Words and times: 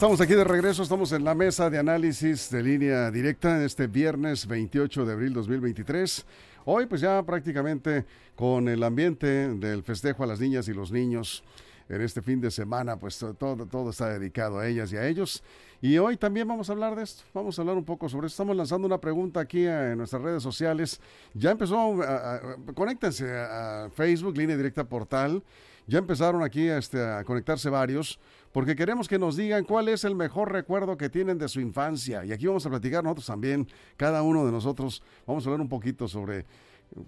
Estamos 0.00 0.18
aquí 0.22 0.32
de 0.32 0.44
regreso, 0.44 0.82
estamos 0.82 1.12
en 1.12 1.24
la 1.24 1.34
mesa 1.34 1.68
de 1.68 1.76
análisis 1.76 2.48
de 2.48 2.62
línea 2.62 3.10
directa 3.10 3.58
en 3.58 3.64
este 3.64 3.86
viernes 3.86 4.46
28 4.46 5.04
de 5.04 5.12
abril 5.12 5.34
2023. 5.34 6.24
Hoy 6.64 6.86
pues 6.86 7.02
ya 7.02 7.22
prácticamente 7.22 8.06
con 8.34 8.66
el 8.68 8.82
ambiente 8.82 9.26
del 9.26 9.82
festejo 9.82 10.24
a 10.24 10.26
las 10.26 10.40
niñas 10.40 10.68
y 10.68 10.72
los 10.72 10.90
niños 10.90 11.44
en 11.90 12.00
este 12.00 12.22
fin 12.22 12.40
de 12.40 12.50
semana, 12.50 12.96
pues 12.98 13.18
todo, 13.18 13.66
todo 13.66 13.90
está 13.90 14.08
dedicado 14.08 14.58
a 14.58 14.66
ellas 14.66 14.90
y 14.90 14.96
a 14.96 15.06
ellos. 15.06 15.42
Y 15.82 15.98
hoy 15.98 16.16
también 16.16 16.48
vamos 16.48 16.70
a 16.70 16.72
hablar 16.72 16.96
de 16.96 17.02
esto, 17.02 17.24
vamos 17.34 17.58
a 17.58 17.60
hablar 17.60 17.76
un 17.76 17.84
poco 17.84 18.08
sobre 18.08 18.28
esto. 18.28 18.36
Estamos 18.36 18.56
lanzando 18.56 18.86
una 18.86 18.98
pregunta 18.98 19.40
aquí 19.40 19.66
en 19.66 19.98
nuestras 19.98 20.22
redes 20.22 20.42
sociales. 20.42 20.98
Ya 21.34 21.50
empezó, 21.50 22.02
a, 22.02 22.40
conéctense 22.74 23.30
a 23.30 23.90
Facebook, 23.92 24.34
línea 24.34 24.56
directa 24.56 24.82
portal. 24.82 25.42
Ya 25.86 25.98
empezaron 25.98 26.42
aquí 26.42 26.68
este, 26.68 27.04
a 27.04 27.24
conectarse 27.24 27.68
varios 27.68 28.18
porque 28.52 28.74
queremos 28.74 29.08
que 29.08 29.18
nos 29.18 29.36
digan 29.36 29.64
cuál 29.64 29.88
es 29.88 30.04
el 30.04 30.14
mejor 30.14 30.52
recuerdo 30.52 30.96
que 30.96 31.08
tienen 31.08 31.38
de 31.38 31.48
su 31.48 31.60
infancia. 31.60 32.24
Y 32.24 32.32
aquí 32.32 32.46
vamos 32.46 32.66
a 32.66 32.70
platicar 32.70 33.04
nosotros 33.04 33.26
también, 33.26 33.68
cada 33.96 34.22
uno 34.22 34.44
de 34.44 34.52
nosotros, 34.52 35.02
vamos 35.26 35.44
a 35.44 35.48
hablar 35.48 35.60
un 35.60 35.68
poquito 35.68 36.08
sobre, 36.08 36.44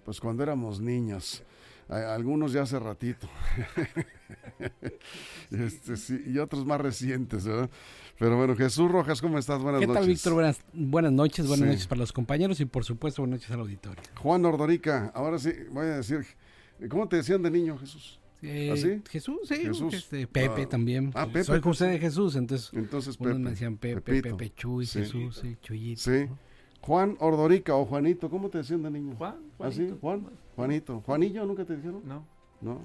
pues 0.05 0.20
cuando 0.20 0.42
éramos 0.42 0.80
niños. 0.80 1.42
Algunos 1.88 2.52
ya 2.52 2.62
hace 2.62 2.78
ratito. 2.78 3.28
este, 5.51 5.96
sí, 5.96 6.23
y 6.27 6.38
otros 6.38 6.65
más 6.65 6.80
recientes, 6.80 7.45
¿verdad? 7.45 7.68
Pero 8.18 8.37
bueno, 8.37 8.56
Jesús 8.56 8.90
Rojas, 8.90 9.20
¿cómo 9.20 9.37
estás? 9.37 9.60
Buenas 9.60 9.80
noches. 9.80 9.95
¿Qué 9.95 10.01
tal, 10.01 10.09
Víctor? 10.09 10.32
Buenas, 10.32 10.60
buenas 10.73 11.12
noches, 11.12 11.46
buenas 11.46 11.66
noches 11.66 11.87
para 11.87 11.98
los 11.98 12.12
compañeros 12.12 12.60
y 12.60 12.65
por 12.65 12.84
supuesto 12.84 13.23
buenas 13.23 13.40
noches 13.40 13.51
al 13.51 13.60
auditorio. 13.60 14.02
Juan 14.23 14.45
Ordorica, 14.45 15.10
ahora 15.15 15.38
sí, 15.38 15.52
voy 15.70 15.87
a 15.87 15.96
decir, 15.96 16.24
¿cómo 16.88 17.09
te 17.09 17.16
decían 17.16 17.43
de 17.43 17.51
niño, 17.51 17.77
Jesús? 17.77 18.21
Eh, 18.42 18.70
¿Ah, 18.73 19.09
Jesús, 19.09 19.38
sí. 19.45 19.55
Jesús. 19.55 19.95
Este, 19.95 20.27
Pepe 20.27 20.62
ah. 20.62 20.69
también. 20.69 21.12
Ah, 21.14 21.27
Pepe. 21.27 21.45
Soy 21.45 21.60
José 21.60 21.87
de 21.87 21.98
Jesús, 21.98 22.34
entonces, 22.34 22.70
entonces 22.73 23.16
Pepe, 23.16 23.34
me 23.34 23.51
decían 23.51 23.77
Pepe, 23.77 24.20
Pepe 24.20 24.52
Chuy, 24.55 24.87
Jesús, 24.87 25.38
sí, 25.41 25.56
Chuyito. 25.62 26.02
Sí. 26.02 26.28
Juan 26.80 27.16
Ordorica 27.20 27.76
o 27.76 27.85
Juanito, 27.85 28.29
¿cómo 28.29 28.51
te 28.51 28.59
decían 28.59 28.82
de 28.82 28.90
niño? 28.90 29.15
Juan. 29.16 29.37
Juanito. 29.57 29.82
¿Ah, 29.82 29.88
sí? 29.88 29.98
Juan. 30.01 30.26
Juanito. 30.57 31.01
¿Juanillo 31.07 31.46
nunca 31.46 31.65
te 31.65 31.76
dijeron? 31.76 32.02
No. 32.04 32.26
No. 32.60 32.80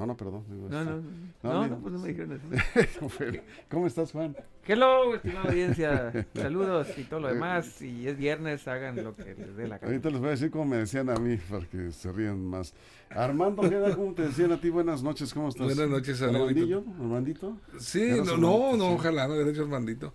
No, 0.00 0.06
no, 0.06 0.16
perdón. 0.16 0.44
no, 0.48 0.82
no, 0.82 1.02
no, 1.42 1.68
no, 1.68 1.78
pues 1.78 1.92
no 1.92 1.98
me 1.98 2.08
dijeron 2.08 2.32
así. 2.32 3.40
¿Cómo 3.68 3.86
estás, 3.86 4.12
Juan? 4.12 4.34
Hello, 4.66 5.14
estimada 5.14 5.50
audiencia. 5.50 6.26
Saludos 6.34 6.88
y 6.96 7.04
todo 7.04 7.20
lo 7.20 7.28
demás. 7.28 7.82
Y 7.82 8.08
es 8.08 8.16
viernes, 8.16 8.66
hagan 8.66 8.96
lo 9.04 9.14
que 9.14 9.34
les 9.34 9.54
dé 9.58 9.68
la 9.68 9.76
gana. 9.76 9.88
Ahorita 9.88 10.08
les 10.08 10.18
voy 10.18 10.28
a 10.28 10.30
decir 10.30 10.50
cómo 10.50 10.64
me 10.64 10.78
decían 10.78 11.10
a 11.10 11.16
mí, 11.16 11.36
para 11.36 11.66
que 11.66 11.92
se 11.92 12.10
rían 12.12 12.42
más. 12.42 12.72
Armando 13.10 13.62
¿cómo 13.94 14.14
te 14.14 14.22
decían 14.22 14.52
a 14.52 14.58
ti? 14.58 14.70
Buenas 14.70 15.02
noches, 15.02 15.34
¿cómo 15.34 15.50
estás? 15.50 15.66
Buenas 15.66 15.90
noches, 15.90 16.22
Armandillo. 16.22 16.82
¿Armandito? 16.98 17.58
Sí, 17.78 18.10
no, 18.24 18.38
no, 18.38 18.78
no, 18.78 18.92
ojalá, 18.92 19.28
no 19.28 19.34
hubiera 19.34 19.50
hecho 19.50 19.64
Armandito. 19.64 20.14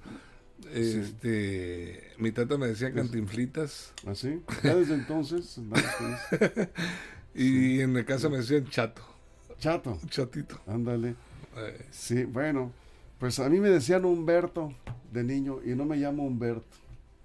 Este, 0.73 2.11
mi 2.17 2.31
tata 2.31 2.57
me 2.57 2.65
decía 2.65 2.91
cantinflitas. 2.91 3.93
¿Ah, 4.07 4.15
sí? 4.15 4.41
¿Ya 4.63 4.73
desde 4.73 4.95
entonces? 4.95 5.61
y 7.35 7.81
en 7.81 7.93
mi 7.93 8.03
casa 8.03 8.29
me 8.29 8.37
decían 8.37 8.65
chato. 8.67 9.14
Chato. 9.59 9.99
Chatito. 10.09 10.59
Ándale. 10.67 11.15
Eh. 11.57 11.85
Sí, 11.91 12.25
bueno, 12.25 12.71
pues 13.19 13.39
a 13.39 13.49
mí 13.49 13.59
me 13.59 13.69
decían 13.69 14.05
Humberto 14.05 14.73
de 15.11 15.23
niño 15.23 15.59
y 15.63 15.75
no 15.75 15.85
me 15.85 15.97
llamo 15.97 16.23
Humberto. 16.23 16.77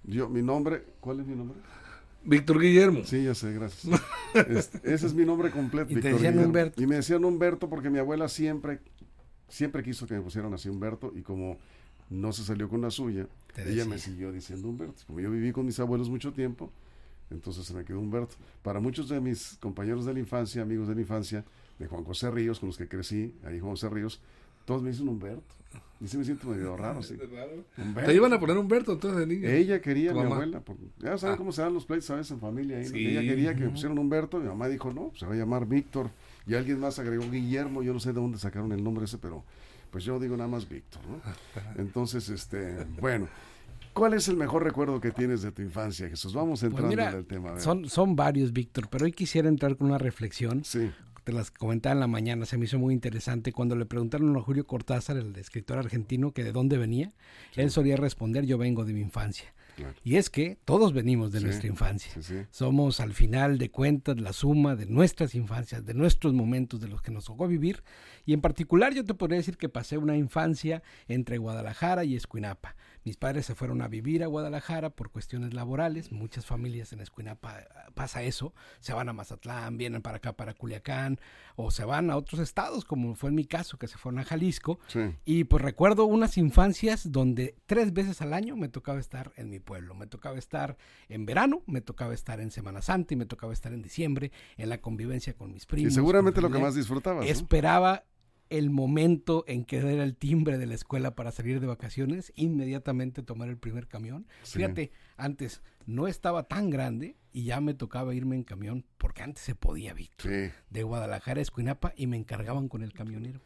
Yo, 0.03 0.29
mi 0.29 0.41
nombre, 0.41 0.83
¿cuál 0.99 1.19
es 1.19 1.27
mi 1.27 1.35
nombre? 1.35 1.57
Víctor 2.23 2.59
Guillermo. 2.59 3.01
Sí, 3.03 3.23
ya 3.23 3.35
sé, 3.35 3.53
gracias. 3.53 3.99
Este, 4.33 4.93
ese 4.93 5.07
es 5.07 5.13
mi 5.13 5.25
nombre 5.25 5.51
completo. 5.51 5.91
Y 5.91 5.99
te 5.99 6.13
decían 6.13 6.39
Humberto. 6.39 6.81
Y 6.81 6.87
me 6.87 6.95
decían 6.95 7.25
Humberto 7.25 7.67
porque 7.67 7.89
mi 7.89 7.99
abuela 7.99 8.29
siempre, 8.29 8.79
siempre 9.49 9.83
quiso 9.83 10.07
que 10.07 10.13
me 10.13 10.21
pusieran 10.21 10.53
así 10.53 10.69
Humberto 10.69 11.11
y 11.13 11.21
como 11.21 11.57
no 12.09 12.31
se 12.31 12.43
salió 12.43 12.69
con 12.69 12.79
la 12.79 12.91
suya, 12.91 13.27
ella 13.57 13.83
me 13.83 13.97
siguió 13.97 14.31
diciendo 14.31 14.69
Humberto. 14.69 15.03
Como 15.05 15.19
yo 15.19 15.29
viví 15.29 15.51
con 15.51 15.65
mis 15.65 15.79
abuelos 15.81 16.09
mucho 16.09 16.31
tiempo, 16.31 16.71
entonces 17.29 17.65
se 17.65 17.73
me 17.73 17.83
quedó 17.83 17.99
Humberto. 17.99 18.35
Para 18.61 18.79
muchos 18.79 19.09
de 19.09 19.19
mis 19.19 19.57
compañeros 19.59 20.05
de 20.05 20.13
la 20.13 20.19
infancia, 20.19 20.61
amigos 20.61 20.87
de 20.87 20.95
la 20.95 21.01
infancia, 21.01 21.43
de 21.81 21.87
Juan 21.87 22.03
José 22.03 22.31
Ríos, 22.31 22.59
con 22.59 22.67
los 22.67 22.77
que 22.77 22.87
crecí, 22.87 23.35
ahí 23.43 23.59
Juan 23.59 23.71
José 23.71 23.89
Ríos, 23.89 24.21
todos 24.65 24.81
me 24.81 24.91
dicen 24.91 25.09
Humberto. 25.09 25.55
Y 25.99 26.07
sí 26.07 26.17
me 26.17 26.23
siento 26.23 26.47
medio 26.47 26.75
raro, 26.77 27.01
sí. 27.01 27.15
Te 28.05 28.13
iban 28.13 28.33
a 28.33 28.39
poner 28.39 28.57
Humberto 28.57 28.93
entonces 28.93 29.19
de 29.19 29.27
niño. 29.27 29.47
Ella 29.47 29.81
quería, 29.81 30.13
mi 30.13 30.21
abuela, 30.21 30.61
ya 30.99 31.17
saben 31.17 31.35
ah. 31.35 31.37
cómo 31.37 31.51
se 31.51 31.61
dan 31.61 31.73
los 31.73 31.85
pleitos 31.85 32.09
a 32.11 32.15
veces 32.15 32.31
en 32.31 32.39
familia. 32.39 32.79
Ella 32.79 33.21
quería 33.21 33.55
que 33.55 33.61
me 33.61 33.69
pusieran 33.69 33.97
Humberto, 33.97 34.39
mi 34.39 34.47
mamá 34.47 34.67
dijo, 34.67 34.93
no, 34.93 35.11
se 35.15 35.25
va 35.25 35.33
a 35.33 35.35
llamar 35.35 35.67
Víctor. 35.67 36.09
Y 36.47 36.55
alguien 36.55 36.79
más 36.79 36.97
agregó 36.99 37.29
Guillermo, 37.29 37.83
yo 37.83 37.93
no 37.93 37.99
sé 37.99 38.09
de 38.13 38.19
dónde 38.19 38.37
sacaron 38.37 38.71
el 38.71 38.83
nombre 38.83 39.05
ese, 39.05 39.17
pero 39.17 39.43
pues 39.91 40.03
yo 40.03 40.19
digo 40.19 40.37
nada 40.37 40.49
más 40.49 40.69
Víctor, 40.69 41.01
¿no? 41.07 41.21
Entonces, 41.81 42.29
este, 42.29 42.85
bueno. 42.99 43.27
¿Cuál 43.93 44.13
es 44.13 44.29
el 44.29 44.37
mejor 44.37 44.63
recuerdo 44.63 45.01
que 45.01 45.11
tienes 45.11 45.41
de 45.41 45.51
tu 45.51 45.61
infancia, 45.61 46.07
Jesús? 46.07 46.33
Vamos 46.33 46.61
pues 46.61 46.71
entrando 46.71 46.93
en 46.93 47.13
el 47.13 47.25
tema. 47.25 47.59
Son, 47.59 47.89
son 47.89 48.15
varios, 48.15 48.53
Víctor, 48.53 48.87
pero 48.89 49.03
hoy 49.03 49.11
quisiera 49.11 49.49
entrar 49.49 49.75
con 49.75 49.87
una 49.87 49.97
reflexión. 49.97 50.63
Sí 50.63 50.89
te 51.23 51.31
las 51.31 51.51
comentaba 51.51 51.93
en 51.93 51.99
la 51.99 52.07
mañana, 52.07 52.45
se 52.45 52.57
me 52.57 52.65
hizo 52.65 52.79
muy 52.79 52.93
interesante 52.93 53.51
cuando 53.51 53.75
le 53.75 53.85
preguntaron 53.85 54.35
a 54.35 54.41
Julio 54.41 54.65
Cortázar, 54.65 55.17
el 55.17 55.35
escritor 55.35 55.77
argentino, 55.77 56.31
que 56.31 56.43
de 56.43 56.51
dónde 56.51 56.77
venía, 56.77 57.13
él 57.55 57.71
solía 57.71 57.97
responder, 57.97 58.45
yo 58.45 58.57
vengo 58.57 58.85
de 58.85 58.93
mi 58.93 59.01
infancia. 59.01 59.53
Y 60.03 60.17
es 60.17 60.29
que 60.29 60.57
todos 60.65 60.93
venimos 60.93 61.31
de 61.31 61.41
nuestra 61.41 61.67
infancia. 61.67 62.11
Somos 62.51 62.99
al 62.99 63.13
final 63.13 63.57
de 63.57 63.71
cuentas 63.71 64.19
la 64.19 64.33
suma 64.33 64.75
de 64.75 64.85
nuestras 64.85 65.35
infancias, 65.35 65.85
de 65.85 65.93
nuestros 65.93 66.33
momentos, 66.33 66.79
de 66.79 66.87
los 66.87 67.01
que 67.01 67.11
nos 67.11 67.25
tocó 67.25 67.47
vivir. 67.47 67.83
Y 68.25 68.33
en 68.33 68.41
particular 68.41 68.93
yo 68.93 69.03
te 69.05 69.13
podría 69.13 69.37
decir 69.37 69.57
que 69.57 69.69
pasé 69.69 69.97
una 69.97 70.17
infancia 70.17 70.83
entre 71.07 71.37
Guadalajara 71.37 72.03
y 72.03 72.15
Escuinapa. 72.15 72.75
Mis 73.03 73.17
padres 73.17 73.45
se 73.45 73.55
fueron 73.55 73.81
a 73.81 73.87
vivir 73.87 74.23
a 74.23 74.27
Guadalajara 74.27 74.91
por 74.91 75.09
cuestiones 75.09 75.53
laborales. 75.53 76.11
Muchas 76.11 76.45
familias 76.45 76.93
en 76.93 76.99
Escuinapa 76.99 77.59
eh, 77.59 77.65
pasa 77.95 78.21
eso. 78.21 78.53
Se 78.79 78.93
van 78.93 79.09
a 79.09 79.13
Mazatlán, 79.13 79.77
vienen 79.77 80.01
para 80.01 80.17
acá, 80.17 80.33
para 80.33 80.53
Culiacán, 80.53 81.19
o 81.55 81.71
se 81.71 81.83
van 81.83 82.11
a 82.11 82.17
otros 82.17 82.39
estados, 82.39 82.85
como 82.85 83.15
fue 83.15 83.29
en 83.29 83.35
mi 83.35 83.45
caso, 83.45 83.77
que 83.77 83.87
se 83.87 83.97
fueron 83.97 84.19
a 84.19 84.23
Jalisco. 84.23 84.79
Y 85.25 85.45
pues 85.45 85.63
recuerdo 85.63 86.05
unas 86.05 86.37
infancias 86.37 87.11
donde 87.11 87.55
tres 87.65 87.93
veces 87.93 88.21
al 88.21 88.33
año 88.33 88.55
me 88.55 88.69
tocaba 88.69 88.99
estar 88.99 89.31
en 89.35 89.49
mi 89.49 89.59
pueblo. 89.59 89.95
Me 89.95 90.07
tocaba 90.07 90.37
estar 90.37 90.77
en 91.09 91.25
verano, 91.25 91.63
me 91.65 91.81
tocaba 91.81 92.13
estar 92.13 92.39
en 92.39 92.51
Semana 92.51 92.81
Santa 92.81 93.13
y 93.13 93.17
me 93.17 93.25
tocaba 93.25 93.53
estar 93.53 93.73
en 93.73 93.81
diciembre 93.81 94.31
en 94.57 94.69
la 94.69 94.79
convivencia 94.79 95.33
con 95.33 95.51
mis 95.51 95.65
primos. 95.65 95.91
Y 95.91 95.95
seguramente 95.95 96.41
lo 96.41 96.51
que 96.51 96.59
más 96.59 96.75
disfrutabas. 96.75 97.25
Esperaba 97.27 98.03
el 98.51 98.69
momento 98.69 99.45
en 99.47 99.63
que 99.63 99.77
era 99.77 100.03
el 100.03 100.17
timbre 100.17 100.57
de 100.57 100.65
la 100.65 100.75
escuela 100.75 101.15
para 101.15 101.31
salir 101.31 101.61
de 101.61 101.67
vacaciones, 101.67 102.33
inmediatamente 102.35 103.23
tomar 103.23 103.47
el 103.47 103.57
primer 103.57 103.87
camión. 103.87 104.27
Fíjate, 104.43 104.91
antes 105.15 105.61
no 105.85 106.05
estaba 106.05 106.43
tan 106.43 106.69
grande 106.69 107.15
y 107.31 107.45
ya 107.45 107.61
me 107.61 107.73
tocaba 107.73 108.13
irme 108.13 108.35
en 108.35 108.43
camión, 108.43 108.85
porque 108.97 109.23
antes 109.23 109.41
se 109.41 109.55
podía, 109.55 109.93
Víctor, 109.93 110.51
de 110.69 110.83
Guadalajara 110.83 111.39
a 111.39 111.41
Escuinapa 111.41 111.93
y 111.95 112.07
me 112.07 112.17
encargaban 112.17 112.67
con 112.67 112.83
el 112.83 112.91
camionero. 112.91 113.39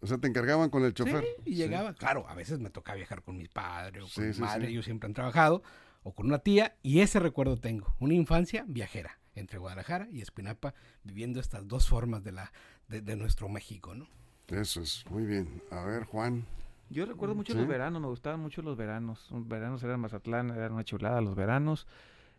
O 0.00 0.06
sea, 0.06 0.18
te 0.18 0.28
encargaban 0.28 0.70
con 0.70 0.84
el 0.84 0.94
chofer. 0.94 1.24
Sí, 1.24 1.50
y 1.50 1.54
llegaba, 1.56 1.92
claro, 1.94 2.28
a 2.28 2.34
veces 2.34 2.60
me 2.60 2.70
tocaba 2.70 2.96
viajar 2.96 3.22
con 3.22 3.36
mi 3.36 3.48
padre 3.48 4.02
o 4.02 4.06
con 4.14 4.28
mi 4.28 4.38
madre, 4.38 4.68
ellos 4.68 4.84
siempre 4.84 5.08
han 5.08 5.14
trabajado, 5.14 5.64
o 6.04 6.14
con 6.14 6.26
una 6.26 6.38
tía, 6.38 6.76
y 6.80 7.00
ese 7.00 7.18
recuerdo 7.18 7.56
tengo, 7.56 7.96
una 7.98 8.14
infancia 8.14 8.64
viajera 8.68 9.18
entre 9.34 9.58
Guadalajara 9.58 10.06
y 10.12 10.20
Escuinapa, 10.20 10.74
viviendo 11.02 11.40
estas 11.40 11.66
dos 11.66 11.88
formas 11.88 12.22
de, 12.22 12.30
la, 12.30 12.52
de 12.86 13.16
nuestro 13.16 13.48
México, 13.48 13.96
¿no? 13.96 14.06
Eso 14.48 14.82
es, 14.82 15.04
muy 15.10 15.24
bien. 15.24 15.62
A 15.70 15.84
ver, 15.84 16.04
Juan. 16.04 16.44
Yo 16.90 17.06
recuerdo 17.06 17.34
mucho 17.34 17.54
los 17.54 17.66
veranos, 17.66 18.00
me 18.00 18.08
gustaban 18.08 18.40
mucho 18.40 18.62
los 18.62 18.76
veranos. 18.76 19.28
Los 19.30 19.48
veranos 19.48 19.82
eran 19.82 20.00
Mazatlán, 20.00 20.50
eran 20.50 20.72
una 20.72 20.84
chulada 20.84 21.20
los 21.20 21.34
veranos. 21.34 21.86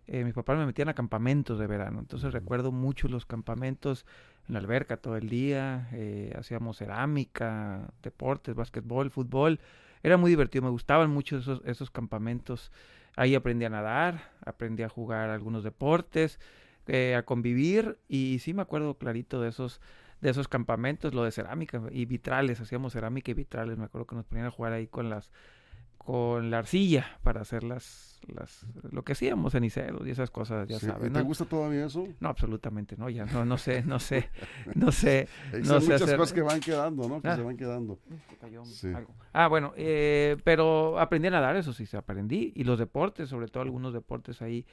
Eh, 0.07 0.23
mis 0.23 0.33
papás 0.33 0.57
me 0.57 0.66
metían 0.66 0.88
a 0.88 0.93
campamentos 0.93 1.57
de 1.57 1.66
verano, 1.66 1.99
entonces 1.99 2.31
recuerdo 2.31 2.71
mucho 2.71 3.07
los 3.07 3.25
campamentos 3.25 4.05
en 4.47 4.53
la 4.53 4.59
alberca 4.59 4.97
todo 4.97 5.17
el 5.17 5.29
día, 5.29 5.89
eh, 5.93 6.31
hacíamos 6.38 6.77
cerámica, 6.77 7.91
deportes, 8.03 8.53
básquetbol, 8.53 9.09
fútbol. 9.09 9.59
Era 10.03 10.17
muy 10.17 10.29
divertido, 10.29 10.63
me 10.63 10.69
gustaban 10.69 11.09
mucho 11.09 11.37
esos, 11.37 11.61
esos 11.66 11.90
campamentos. 11.90 12.72
Ahí 13.16 13.34
aprendí 13.34 13.66
a 13.66 13.69
nadar, 13.69 14.31
aprendí 14.46 14.84
a 14.84 14.90
jugar 14.90 15.31
algunos 15.31 15.63
deportes, 15.63 16.40
eh, 16.85 17.16
a 17.16 17.23
convivir 17.23 17.97
y 18.08 18.37
sí 18.40 18.53
me 18.53 18.61
acuerdo 18.61 18.99
clarito 18.99 19.41
de 19.41 19.49
esos 19.49 19.81
de 20.25 20.31
esos 20.31 20.47
campamentos, 20.47 21.13
lo 21.13 21.23
de 21.23 21.31
cerámica 21.31 21.81
y 21.91 22.05
vitrales, 22.05 22.59
hacíamos 22.59 22.93
cerámica 22.93 23.29
y 23.29 23.35
vitrales, 23.35 23.77
me 23.77 23.85
acuerdo 23.85 24.07
que 24.07 24.16
nos 24.16 24.25
ponían 24.25 24.47
a 24.47 24.51
jugar 24.51 24.73
ahí 24.73 24.87
con 24.87 25.09
las 25.09 25.31
con 25.97 26.51
la 26.51 26.59
arcilla 26.59 27.17
para 27.23 27.41
hacer 27.41 27.63
las, 27.63 28.19
las 28.27 28.63
lo 28.91 29.03
que 29.03 29.13
hacíamos 29.13 29.53
ceniceros 29.53 30.05
y 30.05 30.11
esas 30.11 30.29
cosas, 30.29 30.67
ya 30.67 30.79
sabes. 30.79 31.11
¿Te 31.11 31.22
gusta 31.22 31.45
todavía 31.45 31.85
eso? 31.85 32.07
No, 32.19 32.29
absolutamente 32.29 32.95
no, 32.95 33.09
ya 33.09 33.25
no, 33.25 33.43
no 33.43 33.57
sé, 33.57 33.83
no 33.83 33.99
sé, 33.99 34.29
no 34.75 34.91
sé. 34.91 35.27
no 35.63 35.79
sé 35.81 35.93
muchas 35.93 36.13
cosas 36.13 36.33
que 36.33 36.41
van 36.41 36.59
quedando, 36.59 37.07
¿no? 37.07 37.22
Que 37.22 37.29
ah. 37.29 37.35
se 37.35 37.41
van 37.41 37.57
quedando. 37.57 37.99
Ah, 39.33 39.47
bueno, 39.47 39.73
eh, 39.77 40.37
pero 40.43 40.99
aprendí 40.99 41.27
a 41.27 41.31
nadar, 41.31 41.55
eso 41.55 41.73
sí, 41.73 41.85
se 41.85 41.97
aprendí. 41.97 42.51
Y 42.55 42.63
los 42.63 42.77
deportes, 42.77 43.29
sobre 43.29 43.47
todo 43.47 43.63
algunos 43.63 43.93
deportes 43.93 44.41
ahí 44.41 44.66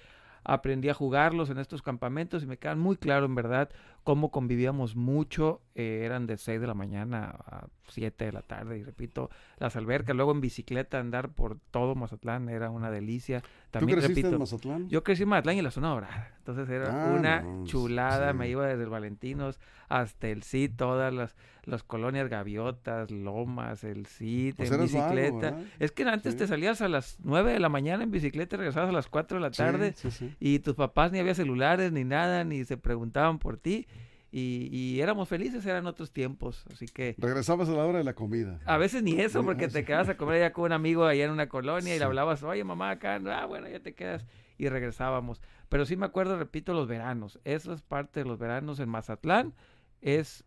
aprendí 0.44 0.88
a 0.88 0.94
jugarlos 0.94 1.50
en 1.50 1.58
estos 1.58 1.82
campamentos 1.82 2.42
y 2.42 2.46
me 2.46 2.58
quedan 2.58 2.78
muy 2.78 2.96
claro 2.96 3.26
en 3.26 3.34
verdad 3.34 3.70
cómo 4.04 4.30
convivíamos 4.30 4.96
mucho. 4.96 5.60
Eh, 5.74 6.02
eran 6.04 6.26
de 6.26 6.36
6 6.36 6.60
de 6.60 6.66
la 6.66 6.74
mañana 6.74 7.36
a 7.46 7.66
7 7.88 8.24
de 8.24 8.32
la 8.32 8.42
tarde 8.42 8.78
y 8.78 8.82
repito, 8.84 9.30
las 9.58 9.76
albercas, 9.76 10.16
luego 10.16 10.32
en 10.32 10.40
bicicleta 10.40 10.98
andar 10.98 11.30
por 11.30 11.58
todo 11.70 11.94
Mazatlán 11.94 12.48
era 12.48 12.70
una 12.70 12.90
delicia. 12.90 13.42
También, 13.70 13.98
¿Tú 13.98 14.06
creciste 14.06 14.28
en 14.28 14.38
Mazatlán? 14.38 14.88
Yo 14.88 15.02
crecí 15.02 15.22
en 15.24 15.30
Mazatlán 15.30 15.56
y 15.56 15.58
en 15.58 15.64
la 15.64 15.70
zona 15.70 15.88
dorada, 15.88 16.32
entonces 16.38 16.68
era 16.68 17.06
ah, 17.06 17.14
una 17.14 17.44
chulada, 17.64 18.32
me 18.32 18.48
iba 18.48 18.66
desde 18.66 18.84
el 18.84 18.90
Valentinos 18.90 19.58
hasta 19.88 20.28
el 20.28 20.42
CID, 20.42 20.72
todas 20.76 21.12
las, 21.12 21.36
las 21.64 21.82
colonias 21.82 22.28
gaviotas, 22.28 23.10
lomas, 23.10 23.84
el 23.84 24.06
CID, 24.06 24.54
pues 24.56 24.70
en 24.70 24.80
bicicleta. 24.80 25.58
es 25.78 25.92
que 25.92 26.04
antes 26.04 26.36
te 26.36 26.46
salías 26.46 26.80
a 26.80 26.88
las 26.88 27.18
9 27.22 27.52
de 27.52 27.58
la 27.58 27.68
mañana 27.68 28.02
en 28.02 28.10
bicicleta 28.10 28.56
y 28.56 28.58
regresabas 28.58 28.88
a 28.88 28.92
las 28.92 29.08
4 29.08 29.36
de 29.36 29.42
la 29.42 29.50
tarde 29.50 29.94
y 30.40 30.60
tus 30.60 30.74
papás 30.74 31.12
ni 31.12 31.18
había 31.18 31.34
celulares 31.34 31.92
ni 31.92 32.04
nada, 32.04 32.44
ni 32.44 32.64
se 32.64 32.76
preguntaban 32.78 33.38
por 33.38 33.58
ti 33.58 33.86
y, 34.34 34.98
éramos 35.00 35.28
felices, 35.28 35.66
eran 35.66 35.86
otros 35.86 36.10
tiempos, 36.10 36.64
así 36.72 36.86
que... 36.86 37.14
Regresabas 37.18 37.68
a 37.68 37.72
la 37.72 37.84
hora 37.84 37.98
de 37.98 38.04
la 38.04 38.14
comida. 38.14 38.60
A 38.64 38.78
veces 38.78 39.02
ni 39.02 39.20
eso, 39.20 39.44
porque 39.44 39.68
te 39.68 39.84
quedabas 39.84 40.08
a 40.08 40.16
comer 40.16 40.36
allá 40.36 40.52
con 40.54 40.64
un 40.64 40.72
amigo 40.72 41.04
allá 41.04 41.26
en 41.26 41.30
una 41.30 41.50
colonia 41.50 41.94
y 41.94 41.98
le 41.98 42.04
hablabas, 42.04 42.42
oye 42.42 42.64
mamá, 42.64 42.92
acá, 42.92 43.20
ah, 43.26 43.44
bueno, 43.44 43.68
ya 43.68 43.80
te 43.80 43.94
quedas, 43.94 44.24
y 44.56 44.68
regresábamos. 44.70 45.42
Pero 45.68 45.84
sí 45.84 45.96
me 45.96 46.06
acuerdo, 46.06 46.38
repito, 46.38 46.72
los 46.72 46.88
veranos, 46.88 47.40
eso 47.44 47.74
es 47.74 47.82
parte 47.82 48.20
de 48.20 48.26
los 48.26 48.38
veranos 48.38 48.80
en 48.80 48.88
Mazatlán, 48.88 49.52
es 50.00 50.44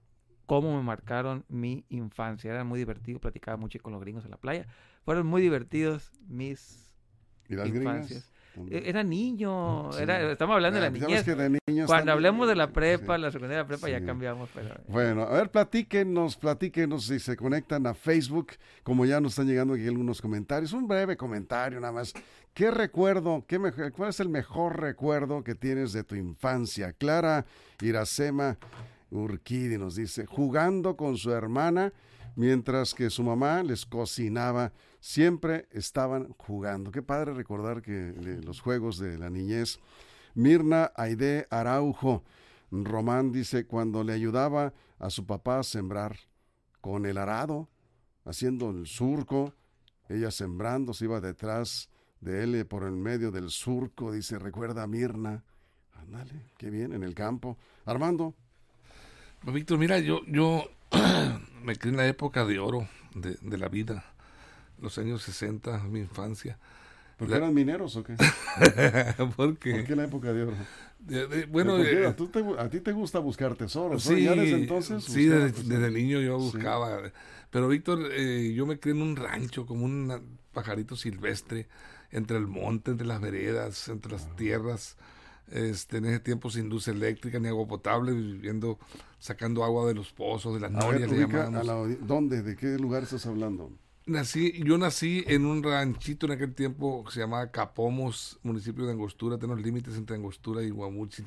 cómo 0.48 0.76
me 0.76 0.84
marcaron 0.84 1.46
mi 1.48 1.86
infancia, 1.90 2.52
era 2.52 2.64
muy 2.64 2.80
divertido, 2.80 3.20
platicaba 3.20 3.58
mucho 3.58 3.80
con 3.84 3.94
los 3.94 4.02
gringos 4.02 4.26
en 4.26 4.32
la 4.32 4.38
playa, 4.38 4.66
fueron 5.04 5.28
muy 5.28 5.44
divertidos 5.44 6.12
mis 6.28 6.92
¿Y 7.48 7.56
las 7.56 7.68
infancias. 7.68 8.32
E-, 8.32 8.35
era 8.70 9.04
niño, 9.04 9.96
era, 9.98 10.32
estamos 10.32 10.56
hablando 10.56 10.80
de 10.80 10.86
la 10.86 10.92
niñez. 10.92 11.26
Cuando 11.86 12.12
hablemos 12.12 12.48
de 12.48 12.56
la 12.56 12.72
prepa, 12.72 13.18
la 13.18 13.32
secundaria 13.32 13.66
prepa, 13.66 13.90
ya 13.90 14.04
cambiamos. 14.04 14.50
Pero... 14.54 14.76
Eh. 14.76 14.82
Bueno, 14.88 15.24
a 15.24 15.34
ver, 15.34 15.52
platíquenos, 15.52 16.36
platíquenos 16.38 17.06
si 17.06 17.20
se 17.20 17.36
conectan 17.36 17.86
a 17.88 17.94
Facebook, 17.94 18.54
como 18.84 19.06
ya 19.06 19.20
nos 19.20 19.34
están 19.34 19.48
llegando 19.48 19.74
aquí 19.74 19.88
algunos 19.88 20.22
comentarios. 20.22 20.74
Un 20.74 20.88
breve 20.88 21.18
comentario 21.18 21.80
nada 21.80 21.94
más. 21.94 22.14
¿Qué 22.54 22.72
recuerdo, 22.72 23.44
qué 23.48 23.60
cuál 23.96 24.10
es 24.10 24.20
el 24.20 24.30
mejor 24.30 24.80
recuerdo 24.80 25.44
que 25.44 25.56
tienes 25.56 25.92
de 25.92 26.04
tu 26.04 26.16
infancia? 26.16 26.94
Clara 26.94 27.46
Iracema 27.82 28.58
Urquidi 29.12 29.78
nos 29.78 29.96
dice, 29.96 30.26
jugando 30.26 30.96
con 30.96 31.18
su 31.18 31.32
hermana 31.32 31.92
mientras 32.36 32.94
que 32.94 33.10
su 33.10 33.24
mamá 33.24 33.64
les 33.64 33.86
cocinaba 33.86 34.72
siempre 35.06 35.68
estaban 35.72 36.34
jugando. 36.40 36.92
Qué 36.92 37.04
padre 37.04 37.36
recordar 37.36 37.84
que 37.84 38.16
los 38.44 38.60
juegos 38.60 38.98
de 38.98 39.20
la 39.20 39.30
niñez. 39.30 39.80
Mirna 40.34 40.92
Aide 40.96 41.46
Araujo, 41.52 42.24
Román 42.72 43.32
dice, 43.32 43.68
cuando 43.68 44.04
le 44.04 44.14
ayudaba 44.14 44.74
a 44.98 45.12
su 45.12 45.28
papá 45.28 45.60
a 45.60 45.64
sembrar 45.64 46.18
con 46.82 47.06
el 47.06 47.20
arado, 47.20 47.70
haciendo 48.26 48.72
el 48.72 48.88
surco, 48.88 49.54
ella 50.10 50.32
sembrando, 50.32 50.92
se 50.92 51.06
iba 51.06 51.22
detrás 51.22 51.88
de 52.20 52.44
él 52.44 52.56
eh, 52.56 52.66
por 52.66 52.84
el 52.84 52.94
medio 52.94 53.30
del 53.30 53.52
surco, 53.52 54.12
dice, 54.12 54.40
recuerda 54.40 54.82
a 54.82 54.88
Mirna. 54.88 55.44
Ándale, 55.94 56.48
qué 56.58 56.72
bien, 56.72 56.94
en 56.94 57.04
el 57.04 57.14
campo. 57.14 57.58
Armando. 57.86 58.34
Víctor, 59.44 59.78
mira, 59.78 60.00
yo, 60.00 60.22
yo 60.26 60.64
me 61.64 61.76
crié 61.76 61.92
en 61.92 61.98
la 61.98 62.08
época 62.08 62.44
de 62.44 62.58
oro 62.58 62.88
de 63.14 63.58
la 63.58 63.70
vida 63.70 64.15
los 64.80 64.98
años 64.98 65.24
60, 65.24 65.84
mi 65.84 66.00
infancia. 66.00 66.58
¿Por 67.18 67.30
qué 67.30 67.36
eran 67.36 67.54
mineros 67.54 67.96
o 67.96 68.04
qué? 68.04 68.16
¿Por 69.36 69.58
qué? 69.58 69.72
¿Por 69.72 69.84
qué 69.86 69.96
la 69.96 70.04
época 70.04 70.34
de 70.34 70.44
oro? 70.44 70.54
bueno, 71.50 71.78
eh, 71.80 72.08
a, 72.08 72.70
ti 72.70 72.80
te 72.80 72.92
gusta 72.92 73.20
buscar 73.20 73.56
tesoros, 73.56 74.04
sí, 74.04 74.24
¿Ya 74.24 74.34
desde 74.34 74.56
entonces? 74.56 75.04
Sí, 75.04 75.26
desde, 75.28 75.92
niño 75.92 76.20
yo 76.20 76.38
buscaba. 76.38 77.12
Pero 77.52 77.70
Víctor, 77.70 78.10
eh, 78.12 78.54
yo 78.54 78.66
me 78.66 78.80
crié 78.80 78.96
en 78.96 79.02
un 79.02 79.16
rancho 79.16 79.66
como 79.66 79.86
un 79.86 80.40
pajarito 80.52 80.96
silvestre, 80.96 81.68
entre 82.12 82.38
el 82.38 82.48
monte, 82.48 82.92
entre 82.92 83.08
las 83.08 83.22
veredas, 83.22 83.88
entre 83.88 84.12
las 84.12 84.26
ah. 84.26 84.36
tierras. 84.36 84.98
Este, 85.52 85.98
en 85.98 86.06
ese 86.06 86.20
tiempo 86.20 86.50
sin 86.50 86.70
luz 86.70 86.88
eléctrica 86.88 87.40
ni 87.40 87.48
agua 87.48 87.68
potable, 87.68 88.12
viviendo, 88.14 88.80
sacando 89.20 89.64
agua 89.64 89.86
de 89.86 89.94
los 89.94 90.12
pozos, 90.12 90.56
de 90.56 90.60
las 90.60 90.72
norias, 90.72 91.10
le 91.12 91.98
¿Dónde? 92.02 92.42
¿De 92.42 92.56
qué 92.56 92.80
lugar 92.80 93.04
estás 93.04 93.28
hablando? 93.28 93.72
Nací, 94.08 94.62
yo 94.64 94.78
nací 94.78 95.24
en 95.26 95.48
un 95.48 95.64
ranchito 95.64 96.28
en 96.28 96.34
aquel 96.34 96.54
tiempo 96.54 97.04
que 97.04 97.12
se 97.12 97.22
llamaba 97.22 97.50
Capomos, 97.50 98.38
municipio 98.44 98.86
de 98.86 98.92
Angostura, 98.92 99.40
tenemos 99.40 99.64
límites 99.64 99.96
entre 99.96 100.16
Angostura 100.16 100.62
y 100.62 100.70
Guamúchil. 100.70 101.26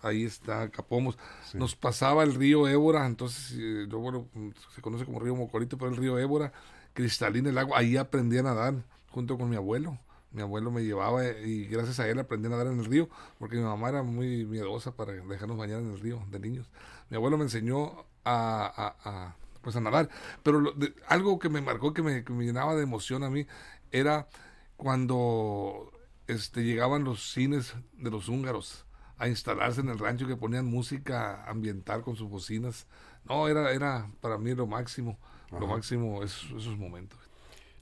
Ahí 0.00 0.24
está 0.24 0.70
Capomos. 0.70 1.18
Nos 1.52 1.76
pasaba 1.76 2.22
el 2.22 2.34
río 2.34 2.68
Ébora, 2.68 3.04
entonces, 3.04 3.54
eh, 3.58 3.86
bueno, 3.90 4.28
se 4.74 4.80
conoce 4.80 5.04
como 5.04 5.20
río 5.20 5.36
Mocorito, 5.36 5.76
pero 5.76 5.90
el 5.90 5.98
río 5.98 6.18
Ébora, 6.18 6.54
cristalina 6.94 7.50
el 7.50 7.58
agua. 7.58 7.80
Ahí 7.80 7.98
aprendí 7.98 8.38
a 8.38 8.42
nadar 8.42 8.82
junto 9.10 9.36
con 9.36 9.50
mi 9.50 9.56
abuelo. 9.56 9.98
Mi 10.32 10.40
abuelo 10.40 10.70
me 10.70 10.84
llevaba 10.84 11.22
y 11.22 11.66
gracias 11.66 12.00
a 12.00 12.08
él 12.08 12.18
aprendí 12.18 12.46
a 12.46 12.50
nadar 12.50 12.68
en 12.68 12.78
el 12.78 12.86
río, 12.86 13.10
porque 13.38 13.56
mi 13.56 13.62
mamá 13.62 13.90
era 13.90 14.02
muy 14.02 14.46
miedosa 14.46 14.96
para 14.96 15.12
dejarnos 15.12 15.58
bañar 15.58 15.80
en 15.80 15.90
el 15.90 16.00
río 16.00 16.22
de 16.30 16.40
niños. 16.40 16.66
Mi 17.10 17.16
abuelo 17.16 17.36
me 17.36 17.44
enseñó 17.44 18.06
a 18.24 19.36
pues 19.66 19.74
a 19.74 19.80
nadar. 19.80 20.08
Pero 20.44 20.62
algo 21.08 21.40
que 21.40 21.48
me 21.48 21.60
marcó, 21.60 21.92
que 21.92 22.00
me, 22.00 22.22
llenaba 22.22 22.76
de 22.76 22.84
emoción 22.84 23.24
a 23.24 23.30
mí, 23.30 23.48
era 23.90 24.28
cuando 24.76 25.90
este, 26.28 26.62
llegaban 26.62 27.02
los 27.02 27.32
cines 27.32 27.74
de 27.94 28.12
los 28.12 28.28
húngaros 28.28 28.86
a 29.18 29.26
instalarse 29.26 29.80
en 29.80 29.88
el 29.88 29.98
rancho 29.98 30.28
que 30.28 30.36
ponían 30.36 30.66
música 30.66 31.44
ambiental 31.50 32.02
con 32.02 32.14
sus 32.14 32.28
bocinas. 32.28 32.86
No, 33.24 33.48
era, 33.48 33.72
era 33.72 34.08
para 34.20 34.38
mí 34.38 34.54
lo 34.54 34.68
máximo, 34.68 35.18
lo 35.50 35.66
máximo 35.66 36.22
esos 36.22 36.78
momentos. 36.78 37.18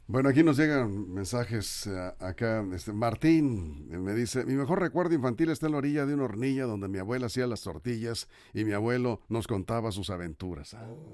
Bueno, 0.06 0.28
aquí 0.28 0.42
nos 0.42 0.58
llegan 0.58 1.14
mensajes 1.14 1.86
eh, 1.86 2.12
acá. 2.18 2.62
Este, 2.74 2.92
Martín 2.92 3.88
me 3.88 4.12
dice, 4.12 4.44
mi 4.44 4.52
mejor 4.52 4.80
recuerdo 4.80 5.14
infantil 5.14 5.48
está 5.48 5.64
en 5.64 5.72
la 5.72 5.78
orilla 5.78 6.04
de 6.04 6.12
una 6.12 6.24
hornilla 6.24 6.64
donde 6.64 6.88
mi 6.88 6.98
abuela 6.98 7.26
hacía 7.26 7.46
las 7.46 7.62
tortillas 7.62 8.28
y 8.52 8.66
mi 8.66 8.72
abuelo 8.72 9.22
nos 9.30 9.46
contaba 9.46 9.92
sus 9.92 10.10
aventuras. 10.10 10.74
Ah, 10.74 10.86
oh, 10.86 11.06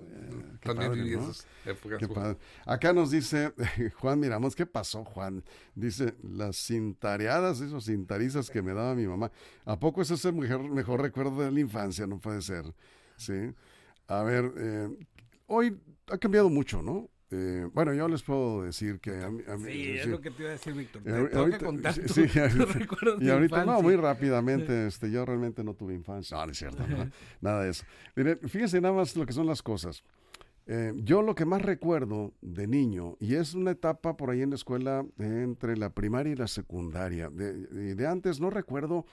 acá 2.66 2.92
nos 2.92 3.12
dice 3.12 3.52
Juan 4.00 4.18
Miramos, 4.18 4.56
¿qué 4.56 4.66
pasó 4.66 5.04
Juan? 5.04 5.44
Dice, 5.76 6.16
las 6.24 6.56
cintareadas, 6.56 7.60
esos 7.60 7.84
cintarizas 7.84 8.50
que 8.50 8.60
me 8.60 8.74
daba 8.74 8.96
mi 8.96 9.06
mamá. 9.06 9.30
¿A 9.66 9.78
poco 9.78 10.02
ese 10.02 10.14
es 10.14 10.24
el 10.24 10.34
mejor, 10.34 10.68
mejor 10.68 11.00
recuerdo 11.00 11.42
de 11.42 11.52
la 11.52 11.60
infancia? 11.60 12.08
No 12.08 12.18
puede 12.18 12.42
ser. 12.42 12.64
Sí. 13.16 13.54
A 14.08 14.24
ver, 14.24 14.52
eh, 14.56 14.88
hoy 15.46 15.80
ha 16.08 16.18
cambiado 16.18 16.50
mucho, 16.50 16.82
¿no? 16.82 17.08
Eh, 17.32 17.68
bueno, 17.72 17.94
yo 17.94 18.08
les 18.08 18.22
puedo 18.22 18.62
decir 18.62 18.98
que 18.98 19.22
a 19.22 19.30
mí, 19.30 19.42
sí, 19.64 19.90
es 19.98 20.06
lo 20.06 20.20
que 20.20 20.30
te 20.30 20.42
iba 20.42 20.50
a 20.50 20.52
decir, 20.52 20.72
Víctor. 20.74 21.02
Te 21.02 21.28
tengo 21.28 21.46
que 21.46 21.58
contar 21.64 21.94
sí, 21.94 22.24
y 23.20 23.28
ahorita, 23.30 23.64
no, 23.64 23.80
muy 23.82 23.96
rápidamente, 23.96 24.86
este, 24.86 25.10
yo 25.10 25.24
realmente 25.24 25.62
no 25.62 25.74
tuve 25.74 25.94
infancia. 25.94 26.36
No, 26.36 26.46
no 26.46 26.52
es 26.52 26.58
cierto, 26.58 26.82
nada 27.40 27.62
de 27.62 27.70
eso. 27.70 27.84
Mire, 28.16 28.36
fíjense 28.36 28.80
nada 28.80 28.94
más 28.94 29.16
lo 29.16 29.26
que 29.26 29.32
son 29.32 29.46
las 29.46 29.62
cosas. 29.62 30.02
Eh, 30.66 30.92
yo 30.96 31.22
lo 31.22 31.34
que 31.34 31.44
más 31.44 31.62
recuerdo 31.62 32.34
de 32.40 32.66
niño, 32.66 33.16
y 33.20 33.34
es 33.34 33.54
una 33.54 33.72
etapa 33.72 34.16
por 34.16 34.30
ahí 34.30 34.42
en 34.42 34.50
la 34.50 34.56
escuela 34.56 35.04
entre 35.18 35.76
la 35.76 35.90
primaria 35.90 36.32
y 36.32 36.36
la 36.36 36.48
secundaria, 36.48 37.30
de, 37.30 37.94
de 37.94 38.06
antes 38.06 38.40
no 38.40 38.50
recuerdo 38.50 39.06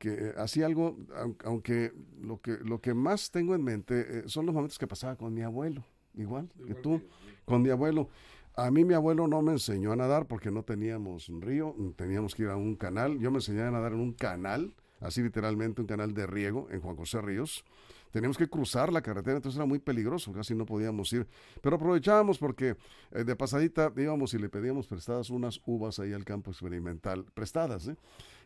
que 0.00 0.32
hacía 0.38 0.64
algo, 0.64 0.96
aunque 1.44 1.92
lo 2.22 2.40
que, 2.40 2.56
lo 2.64 2.80
que 2.80 2.94
más 2.94 3.30
tengo 3.30 3.54
en 3.54 3.62
mente 3.62 4.20
eh, 4.20 4.22
son 4.26 4.46
los 4.46 4.54
momentos 4.54 4.78
que 4.78 4.86
pasaba 4.86 5.14
con 5.14 5.34
mi 5.34 5.42
abuelo, 5.42 5.84
igual, 6.14 6.48
que 6.66 6.74
tú 6.74 7.00
con 7.44 7.62
mi 7.62 7.70
abuelo. 7.70 8.08
A 8.56 8.70
mí 8.70 8.84
mi 8.84 8.94
abuelo 8.94 9.26
no 9.26 9.42
me 9.42 9.52
enseñó 9.52 9.92
a 9.92 9.96
nadar 9.96 10.26
porque 10.26 10.50
no 10.50 10.62
teníamos 10.62 11.28
un 11.28 11.40
río, 11.40 11.74
teníamos 11.96 12.34
que 12.34 12.42
ir 12.42 12.48
a 12.48 12.56
un 12.56 12.76
canal. 12.76 13.18
Yo 13.18 13.30
me 13.30 13.38
enseñé 13.38 13.62
a 13.62 13.70
nadar 13.70 13.92
en 13.92 14.00
un 14.00 14.12
canal, 14.12 14.74
así 15.00 15.22
literalmente 15.22 15.80
un 15.80 15.86
canal 15.86 16.12
de 16.12 16.26
riego 16.26 16.68
en 16.70 16.80
Juan 16.80 16.96
José 16.96 17.20
Ríos. 17.20 17.64
Teníamos 18.10 18.36
que 18.36 18.48
cruzar 18.48 18.92
la 18.92 19.02
carretera, 19.02 19.36
entonces 19.36 19.56
era 19.56 19.66
muy 19.66 19.78
peligroso, 19.78 20.32
casi 20.32 20.54
no 20.54 20.66
podíamos 20.66 21.12
ir. 21.12 21.28
Pero 21.62 21.76
aprovechábamos 21.76 22.38
porque 22.38 22.76
eh, 23.12 23.24
de 23.24 23.36
pasadita 23.36 23.92
íbamos 23.96 24.34
y 24.34 24.38
le 24.38 24.48
pedíamos 24.48 24.88
prestadas 24.88 25.30
unas 25.30 25.60
uvas 25.64 26.00
ahí 26.00 26.12
al 26.12 26.24
campo 26.24 26.50
experimental, 26.50 27.24
prestadas, 27.32 27.86
¿eh? 27.86 27.96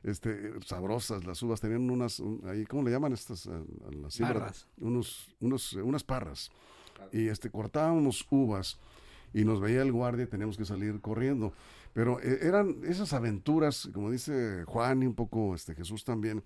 este, 0.02 0.52
sabrosas 0.66 1.24
las 1.24 1.42
uvas, 1.42 1.60
tenían 1.60 1.90
unas, 1.90 2.22
ahí, 2.44 2.66
¿cómo 2.66 2.82
le 2.82 2.90
llaman 2.90 3.14
estas? 3.14 3.48
las 3.90 4.18
parras. 4.18 4.68
Unos, 4.76 5.34
unos, 5.40 5.72
unas 5.72 6.04
parras. 6.04 6.50
Y 7.12 7.28
este, 7.28 7.50
cortábamos 7.50 8.26
uvas 8.30 8.78
y 9.32 9.44
nos 9.44 9.60
veía 9.60 9.82
el 9.82 9.92
guardia 9.92 10.24
y 10.24 10.28
teníamos 10.28 10.56
que 10.56 10.64
salir 10.64 11.00
corriendo. 11.00 11.52
Pero 11.92 12.20
eh, 12.20 12.38
eran 12.42 12.78
esas 12.84 13.12
aventuras, 13.12 13.88
como 13.92 14.10
dice 14.10 14.64
Juan 14.64 15.02
y 15.02 15.06
un 15.06 15.14
poco 15.14 15.54
este 15.54 15.74
Jesús 15.74 16.04
también, 16.04 16.42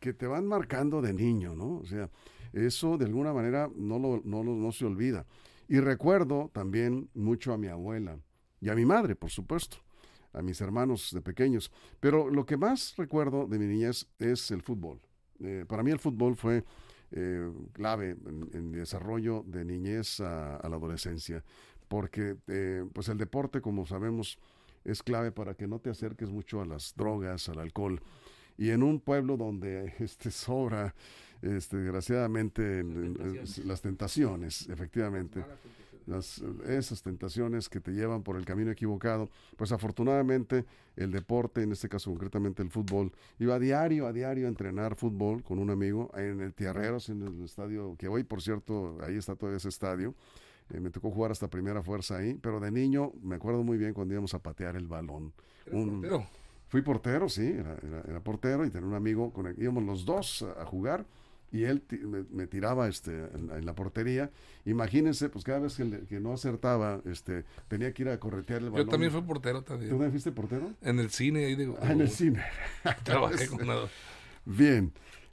que 0.00 0.12
te 0.12 0.26
van 0.26 0.46
marcando 0.46 1.00
de 1.00 1.12
niño, 1.12 1.54
¿no? 1.54 1.78
O 1.78 1.86
sea, 1.86 2.10
eso 2.52 2.98
de 2.98 3.06
alguna 3.06 3.32
manera 3.32 3.70
no, 3.74 3.98
lo, 3.98 4.20
no, 4.24 4.42
no 4.42 4.72
se 4.72 4.84
olvida. 4.84 5.26
Y 5.68 5.80
recuerdo 5.80 6.50
también 6.52 7.08
mucho 7.14 7.52
a 7.52 7.58
mi 7.58 7.66
abuela 7.66 8.18
y 8.60 8.68
a 8.68 8.74
mi 8.74 8.84
madre, 8.84 9.16
por 9.16 9.30
supuesto, 9.30 9.78
a 10.32 10.42
mis 10.42 10.60
hermanos 10.60 11.10
de 11.12 11.20
pequeños. 11.20 11.72
Pero 12.00 12.30
lo 12.30 12.46
que 12.46 12.56
más 12.56 12.94
recuerdo 12.96 13.46
de 13.46 13.58
mi 13.58 13.66
niñez 13.66 14.06
es 14.18 14.50
el 14.50 14.62
fútbol. 14.62 15.00
Eh, 15.40 15.64
para 15.66 15.82
mí 15.82 15.90
el 15.90 15.98
fútbol 15.98 16.36
fue 16.36 16.64
eh, 17.12 17.50
clave 17.72 18.16
en, 18.52 18.72
desarrollo 18.72 19.44
de 19.46 19.64
niñez 19.64 20.20
a, 20.20 20.60
la 20.68 20.76
adolescencia, 20.76 21.44
porque 21.88 22.36
eh, 22.48 22.84
pues 22.92 23.08
el 23.08 23.18
deporte, 23.18 23.60
como 23.60 23.86
sabemos, 23.86 24.38
es 24.84 25.02
clave 25.02 25.32
para 25.32 25.54
que 25.54 25.66
no 25.66 25.78
te 25.78 25.90
acerques 25.90 26.30
mucho 26.30 26.60
a 26.60 26.66
las 26.66 26.94
drogas, 26.96 27.48
al 27.48 27.58
alcohol. 27.58 28.00
Y 28.58 28.70
en 28.70 28.82
un 28.82 29.00
pueblo 29.00 29.36
donde 29.36 29.94
este, 29.98 30.30
sobra, 30.30 30.94
este, 31.42 31.76
desgraciadamente, 31.76 32.84
las 33.64 33.82
tentaciones, 33.82 34.68
efectivamente 34.68 35.44
las, 36.06 36.42
esas 36.66 37.02
tentaciones 37.02 37.68
que 37.68 37.80
te 37.80 37.92
llevan 37.92 38.22
por 38.22 38.36
el 38.36 38.44
camino 38.44 38.70
equivocado, 38.70 39.28
pues 39.56 39.72
afortunadamente 39.72 40.64
el 40.96 41.10
deporte, 41.10 41.62
en 41.62 41.72
este 41.72 41.88
caso 41.88 42.10
concretamente 42.10 42.62
el 42.62 42.70
fútbol, 42.70 43.12
iba 43.38 43.56
a 43.56 43.58
diario, 43.58 44.06
a 44.06 44.12
diario 44.12 44.46
a 44.46 44.48
entrenar 44.48 44.96
fútbol 44.96 45.42
con 45.42 45.58
un 45.58 45.70
amigo 45.70 46.10
en 46.16 46.40
el 46.40 46.54
Tierreros, 46.54 47.08
en 47.08 47.22
el 47.22 47.44
estadio, 47.44 47.96
que 47.98 48.08
hoy 48.08 48.24
por 48.24 48.40
cierto, 48.40 48.98
ahí 49.02 49.16
está 49.16 49.36
todo 49.36 49.54
ese 49.54 49.68
estadio. 49.68 50.14
Eh, 50.70 50.80
me 50.80 50.90
tocó 50.90 51.10
jugar 51.10 51.30
hasta 51.30 51.48
primera 51.48 51.82
fuerza 51.82 52.16
ahí, 52.16 52.34
pero 52.34 52.58
de 52.58 52.70
niño 52.70 53.12
me 53.22 53.36
acuerdo 53.36 53.62
muy 53.62 53.78
bien 53.78 53.94
cuando 53.94 54.14
íbamos 54.14 54.34
a 54.34 54.40
patear 54.40 54.76
el 54.76 54.86
balón. 54.86 55.32
Un, 55.70 56.00
portero? 56.00 56.26
Fui 56.68 56.82
portero, 56.82 57.28
sí, 57.28 57.56
era, 58.08 58.20
portero 58.20 58.64
y 58.64 58.70
tenía 58.70 58.88
un 58.88 58.94
amigo, 58.94 59.32
con 59.32 59.46
el, 59.46 59.60
íbamos 59.62 59.84
los 59.84 60.04
dos 60.04 60.42
a 60.58 60.64
jugar 60.64 61.06
y 61.52 61.64
él 61.64 61.82
me, 62.30 62.46
tiraba 62.46 62.88
este, 62.88 63.12
en, 63.12 63.64
la 63.64 63.74
portería. 63.74 64.30
Imagínense, 64.64 65.28
pues 65.28 65.44
cada 65.44 65.60
vez 65.60 65.76
que, 65.76 66.20
no 66.20 66.32
acertaba, 66.32 67.00
este, 67.04 67.44
tenía 67.68 67.92
que 67.92 68.02
ir 68.02 68.08
a 68.08 68.18
corretear 68.18 68.62
el 68.62 68.70
balón. 68.70 68.86
Yo 68.86 68.90
también 68.90 69.12
fui 69.12 69.22
portero 69.22 69.62
también. 69.62 69.90
¿Tú 69.90 69.94
también 69.94 70.10
fuiste 70.10 70.32
portero? 70.32 70.72
En 70.82 70.98
el 70.98 71.10
cine, 71.10 71.46
ahí 71.46 71.54
digo. 71.54 71.78
Ah, 71.80 71.92
en 71.92 72.00
el 72.00 72.10
cine. 72.10 72.42
Trabajé 73.04 73.48
con 73.48 73.66
Bien. 74.44 74.92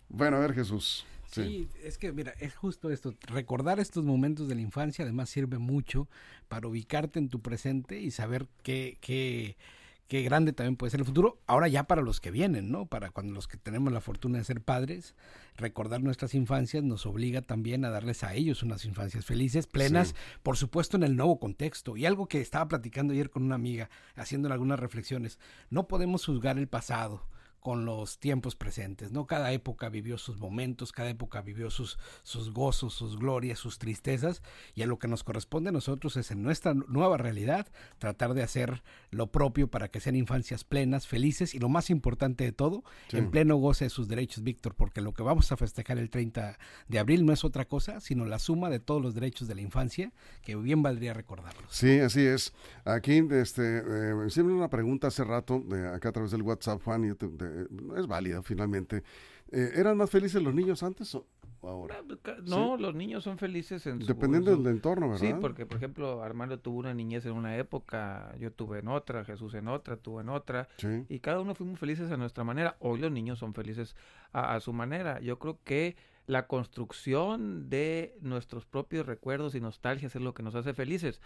Bueno, 0.10 0.38
a 0.38 0.40
ver, 0.40 0.54
Jesús. 0.54 1.06
Sí. 1.32 1.68
es 1.84 1.98
que 1.98 2.12
mira, 2.12 2.34
es 2.40 2.54
justo 2.54 2.92
esto. 2.92 3.16
Recordar 3.28 3.80
estos 3.80 4.06
momentos 4.06 4.48
de 4.48 4.54
la 4.54 4.62
infancia 4.62 5.04
además 5.04 5.32
sirve 5.32 5.58
mucho 5.58 6.08
para 6.48 6.68
ubicarte 6.68 7.18
en 7.18 7.30
tu 7.30 7.42
presente 7.42 8.00
y 8.00 8.12
saber 8.12 8.48
qué, 8.62 9.00
qué, 9.02 9.58
qué 10.08 10.22
grande 10.22 10.54
también 10.54 10.76
puede 10.76 10.92
ser 10.92 11.00
el 11.00 11.06
futuro. 11.06 11.40
Ahora 11.48 11.68
ya 11.68 11.84
para 11.84 12.02
los 12.02 12.20
que 12.20 12.32
vienen, 12.32 12.72
¿no? 12.72 12.86
Para 12.86 13.12
cuando 13.12 13.34
los 13.34 13.48
que 13.48 13.58
tenemos 13.58 13.92
la 13.92 14.02
fortuna 14.02 14.38
de 14.38 14.44
ser 14.44 14.62
padres, 14.62 15.16
recordar 15.58 16.02
nuestras 16.02 16.34
infancias 16.36 16.84
nos 16.84 17.06
obliga 17.06 17.42
también 17.42 17.86
a 17.86 17.90
darles 17.90 18.24
a 18.24 18.34
ellos 18.34 18.64
unas 18.64 18.86
infancias 18.86 19.26
felices, 19.26 19.68
plenas, 19.68 20.16
por 20.44 20.58
supuesto 20.58 20.98
en 20.98 21.04
el 21.04 21.16
nuevo 21.16 21.40
contexto. 21.40 21.98
Y 21.98 22.06
algo 22.06 22.28
que 22.28 22.42
estaba 22.42 22.68
platicando 22.68 23.14
ayer 23.14 23.30
con 23.30 23.44
una 23.44 23.56
amiga, 23.56 23.90
haciendo 24.16 24.52
algunas 24.52 24.80
reflexiones, 24.80 25.40
no 25.70 25.88
podemos 25.88 26.26
juzgar 26.26 26.58
el 26.58 26.68
pasado 26.68 27.24
con 27.64 27.86
los 27.86 28.20
tiempos 28.20 28.56
presentes, 28.56 29.12
¿no? 29.12 29.26
Cada 29.26 29.52
época 29.54 29.90
vivió 29.90 30.18
sus 30.18 30.38
momentos, 30.38 30.92
cada 30.92 31.10
época 31.10 31.42
vivió 31.42 31.72
sus, 31.72 31.98
sus 32.22 32.52
gozos, 32.52 32.94
sus 32.94 33.18
glorias, 33.18 33.58
sus 33.58 33.80
tristezas, 33.80 34.44
y 34.76 34.84
a 34.84 34.88
lo 34.88 35.00
que 35.00 35.08
nos 35.08 35.24
corresponde 35.24 35.70
a 35.70 35.72
nosotros 35.72 36.18
es 36.18 36.30
en 36.32 36.44
nuestra 36.44 36.74
nueva 36.74 37.18
realidad 37.18 37.68
tratar 38.00 38.34
de 38.34 38.44
hacer 38.44 38.84
lo 39.12 39.32
propio 39.32 39.70
para 39.70 39.88
que 39.88 40.02
sean 40.02 40.16
infancias 40.16 40.66
plenas, 40.66 41.08
felices 41.08 41.56
y 41.56 41.60
lo 41.60 41.70
más 41.70 41.90
importante 41.90 42.44
de 42.44 42.52
todo, 42.52 42.84
en 43.12 43.32
pleno 43.32 43.56
goce 43.56 43.86
de 43.86 43.90
sus 43.90 44.08
derechos, 44.08 44.44
Víctor, 44.44 44.76
porque 44.76 45.00
lo 45.00 45.14
que 45.14 45.24
vamos 45.24 45.52
a 45.52 45.58
festejar 45.58 45.98
el 45.98 46.10
30 46.10 46.58
de 46.90 47.00
abril 47.00 47.26
no 47.26 47.32
es 47.32 47.46
otra 47.46 47.66
cosa, 47.66 48.02
sino 48.02 48.26
la 48.26 48.40
suma 48.40 48.70
de 48.70 48.80
todos 48.80 49.02
los 49.02 49.16
derechos 49.16 49.48
de 49.48 49.56
la 49.56 49.62
infancia, 49.62 50.12
que 50.42 50.58
bien 50.58 50.84
valdría 50.84 51.14
recordarlos. 51.14 51.66
Sí, 51.70 52.00
así 52.00 52.26
es. 52.26 52.54
Aquí, 52.84 53.26
este, 53.32 53.78
eh, 53.78 54.30
siempre 54.30 54.54
una 54.54 54.70
pregunta 54.70 55.08
hace 55.08 55.24
rato, 55.24 55.64
de 55.66 55.88
acá 55.88 56.10
a 56.10 56.12
través 56.12 56.32
del 56.32 56.42
WhatsApp, 56.42 56.82
Juan, 56.84 57.06
y 57.06 57.16
te, 57.16 57.28
eh, 57.54 57.68
es 57.98 58.08
válida 58.08 58.42
finalmente. 58.42 59.04
Eh, 59.52 59.72
¿Eran 59.76 59.98
más 59.98 60.10
felices 60.10 60.42
los 60.42 60.54
niños 60.54 60.84
antes 60.84 61.14
o 61.16 61.28
ahora? 61.62 62.04
No, 62.44 62.78
los 62.78 62.96
niños 62.96 63.24
son 63.24 63.38
felices 63.38 63.86
en 63.86 64.00
Dependiendo 64.00 64.56
del 64.56 64.66
entorno, 64.68 65.10
¿verdad? 65.10 65.26
Sí, 65.26 65.34
porque 65.40 65.66
por 65.66 65.78
ejemplo 65.78 66.24
Armando 66.24 66.60
tuvo 66.60 66.80
una 66.80 66.94
niñez 66.94 67.26
en 67.26 67.34
una 67.34 67.58
época, 67.58 68.36
yo 68.40 68.52
tuve 68.52 68.80
en 68.80 68.88
otra, 68.88 69.24
Jesús 69.26 69.54
en 69.54 69.68
otra, 69.68 69.98
tuvo 69.98 70.22
en 70.22 70.30
otra, 70.30 70.68
y 71.08 71.20
cada 71.20 71.40
uno 71.40 71.56
fuimos 71.56 71.80
felices 71.80 72.12
a 72.12 72.18
nuestra 72.18 72.44
manera. 72.44 72.76
Hoy 72.80 73.00
los 73.00 73.12
niños 73.12 73.40
son 73.40 73.54
felices 73.54 73.96
a, 74.32 74.56
a 74.56 74.60
su 74.60 74.74
manera. 74.74 75.20
Yo 75.22 75.40
creo 75.40 75.60
que 75.64 75.96
la 76.26 76.48
construcción 76.48 77.70
de 77.70 78.18
nuestros 78.22 78.66
propios 78.66 79.06
recuerdos 79.06 79.56
y 79.56 79.62
nostalgias 79.62 80.16
es 80.16 80.22
lo 80.22 80.34
que 80.34 80.44
nos 80.44 80.56
hace 80.56 80.74
felices. 80.74 81.22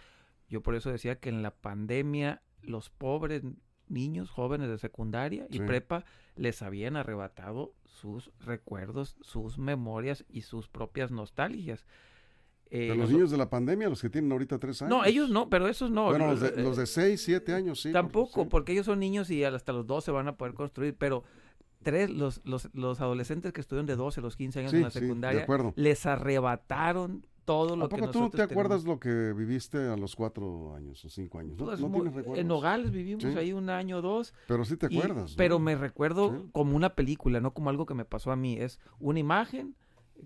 Yo 0.48 0.62
por 0.62 0.74
eso 0.74 0.90
decía 0.90 1.18
que 1.18 1.28
en 1.28 1.42
la 1.42 1.52
pandemia 1.52 2.42
los 2.62 2.90
pobres 2.90 3.42
niños 3.90 4.30
jóvenes 4.30 4.68
de 4.68 4.78
secundaria 4.78 5.46
y 5.50 5.60
prepa 5.60 6.04
les 6.36 6.62
habían 6.62 6.96
arrebatado 6.96 7.74
sus 7.84 8.30
recuerdos, 8.40 9.16
sus 9.20 9.58
memorias 9.58 10.24
y 10.28 10.42
sus 10.42 10.68
propias 10.68 11.10
nostalgias. 11.10 11.84
Eh, 12.70 12.94
los, 12.94 13.10
niños 13.10 13.30
de 13.30 13.38
la 13.38 13.48
pandemia, 13.48 13.88
los 13.88 14.02
que 14.02 14.10
tienen 14.10 14.30
ahorita 14.30 14.58
tres 14.58 14.82
años. 14.82 14.90
No, 14.90 15.04
ellos 15.04 15.30
no, 15.30 15.48
pero 15.48 15.68
esos 15.68 15.90
no. 15.90 16.06
Bueno, 16.06 16.28
los 16.32 16.40
de, 16.40 16.62
los 16.62 16.76
de 16.76 16.86
seis, 16.86 17.22
siete 17.22 17.54
años, 17.54 17.80
sí. 17.80 17.92
Tampoco, 17.92 18.48
porque, 18.48 18.72
ellos 18.72 18.86
son 18.86 19.00
niños 19.00 19.30
y 19.30 19.42
hasta 19.42 19.72
los 19.72 19.86
dos 19.86 20.04
se 20.04 20.10
van 20.10 20.28
a 20.28 20.36
poder 20.36 20.54
construir, 20.54 20.94
pero 20.94 21.24
tres, 21.82 22.10
los, 22.10 22.42
los, 22.44 22.68
los 22.74 23.00
adolescentes 23.00 23.52
que 23.52 23.62
estuvieron 23.62 23.86
de 23.86 23.96
12, 23.96 24.20
los 24.20 24.36
15 24.36 24.60
años 24.60 24.74
en 24.74 24.82
la 24.82 24.90
secundaria, 24.90 25.46
les 25.76 26.04
arrebataron 26.04 27.26
todo 27.48 27.76
lo 27.76 27.86
¿A 27.86 27.88
poco 27.88 28.10
tú 28.10 28.28
te 28.28 28.42
acuerdas 28.42 28.84
lo 28.84 29.00
que 29.00 29.32
viviste 29.32 29.78
a 29.78 29.96
los 29.96 30.14
cuatro 30.14 30.74
años 30.74 31.02
o 31.02 31.08
cinco 31.08 31.38
años? 31.38 31.56
¿No, 31.56 31.64
pues, 31.64 31.78
tienes 31.78 32.12
recuerdos? 32.12 32.38
En 32.38 32.46
Nogales 32.46 32.90
vivimos 32.90 33.24
ahí 33.24 33.54
un 33.54 33.70
año 33.70 33.96
o 33.96 34.02
dos. 34.02 34.34
Pero 34.46 34.66
sí 34.66 34.76
te 34.76 34.84
acuerdas. 34.84 35.34
Pero 35.34 35.58
me 35.58 35.74
recuerdo 35.74 36.50
como 36.52 36.76
una 36.76 36.94
película, 36.94 37.40
no 37.40 37.54
como 37.54 37.70
algo 37.70 37.86
que 37.86 37.94
me 37.94 38.04
pasó 38.04 38.32
a 38.32 38.36
mí. 38.36 38.58
Es 38.58 38.78
una 39.00 39.18
imagen 39.18 39.74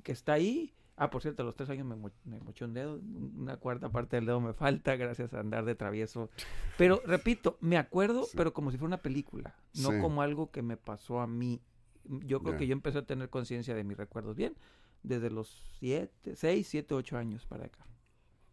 que 0.02 0.10
está 0.10 0.32
ahí. 0.32 0.74
Ah, 0.96 1.10
por 1.10 1.22
cierto, 1.22 1.44
a 1.44 1.46
los 1.46 1.54
tres 1.54 1.70
años 1.70 1.86
me, 1.86 1.94
me 2.24 2.40
moché 2.40 2.64
un 2.64 2.74
dedo, 2.74 3.00
una 3.36 3.56
cuarta 3.56 3.88
parte 3.88 4.16
del 4.16 4.26
dedo 4.26 4.40
me 4.40 4.52
falta 4.52 4.96
gracias 4.96 5.32
a 5.32 5.38
andar 5.38 5.64
de 5.64 5.76
travieso. 5.76 6.28
Pero 6.76 7.02
repito, 7.06 7.56
me 7.60 7.78
acuerdo, 7.78 8.26
pero 8.36 8.52
como 8.52 8.72
si 8.72 8.78
fuera 8.78 8.88
una 8.88 9.02
película, 9.02 9.54
no 9.80 9.90
como 10.00 10.22
algo 10.22 10.50
que 10.50 10.62
me 10.62 10.76
pasó 10.76 11.20
a 11.20 11.28
mí. 11.28 11.60
Yo 12.04 12.42
creo 12.42 12.56
que 12.56 12.66
yo 12.66 12.72
empecé 12.72 12.98
a 12.98 13.06
tener 13.06 13.30
conciencia 13.30 13.76
de 13.76 13.84
mis 13.84 13.96
recuerdos 13.96 14.34
bien 14.34 14.56
desde 15.02 15.30
los 15.30 15.62
7, 15.78 16.36
6, 16.36 16.66
7, 16.68 16.94
8 16.94 17.16
años 17.16 17.46
para 17.46 17.66
acá. 17.66 17.86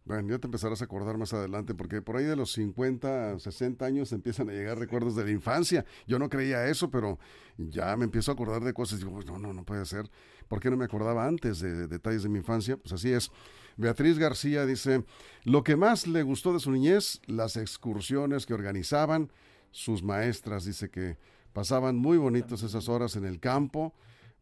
Bueno, 0.04 0.30
ya 0.30 0.38
te 0.38 0.46
empezarás 0.46 0.80
a 0.80 0.86
acordar 0.86 1.18
más 1.18 1.32
adelante, 1.34 1.74
porque 1.74 2.00
por 2.00 2.16
ahí 2.16 2.24
de 2.24 2.34
los 2.34 2.52
50, 2.52 3.38
60 3.38 3.84
años 3.84 4.12
empiezan 4.12 4.48
a 4.48 4.52
llegar 4.52 4.78
recuerdos 4.78 5.14
de 5.14 5.24
la 5.24 5.30
infancia. 5.30 5.84
Yo 6.06 6.18
no 6.18 6.28
creía 6.28 6.66
eso, 6.66 6.90
pero 6.90 7.18
ya 7.58 7.96
me 7.96 8.04
empiezo 8.04 8.30
a 8.30 8.34
acordar 8.34 8.64
de 8.64 8.72
cosas. 8.72 8.98
Digo, 8.98 9.20
no, 9.24 9.38
no, 9.38 9.52
no 9.52 9.64
puede 9.64 9.84
ser. 9.84 10.10
¿Por 10.48 10.58
qué 10.58 10.70
no 10.70 10.76
me 10.76 10.86
acordaba 10.86 11.26
antes 11.26 11.60
de, 11.60 11.86
detalles 11.86 12.22
de 12.22 12.28
mi 12.28 12.38
infancia? 12.38 12.76
Pues 12.76 12.92
así 12.92 13.12
es. 13.12 13.30
Beatriz 13.76 14.18
García 14.18 14.66
dice, 14.66 15.04
lo 15.44 15.62
que 15.62 15.76
más 15.76 16.06
le 16.06 16.22
gustó 16.22 16.52
de 16.52 16.60
su 16.60 16.72
niñez, 16.72 17.20
las 17.26 17.56
excursiones 17.56 18.46
que 18.46 18.54
organizaban 18.54 19.30
sus 19.70 20.02
maestras. 20.02 20.64
Dice 20.64 20.90
que 20.90 21.18
pasaban 21.52 21.96
muy 21.96 22.16
bonitos 22.16 22.62
esas 22.62 22.88
horas 22.88 23.16
en 23.16 23.26
el 23.26 23.38
campo. 23.38 23.94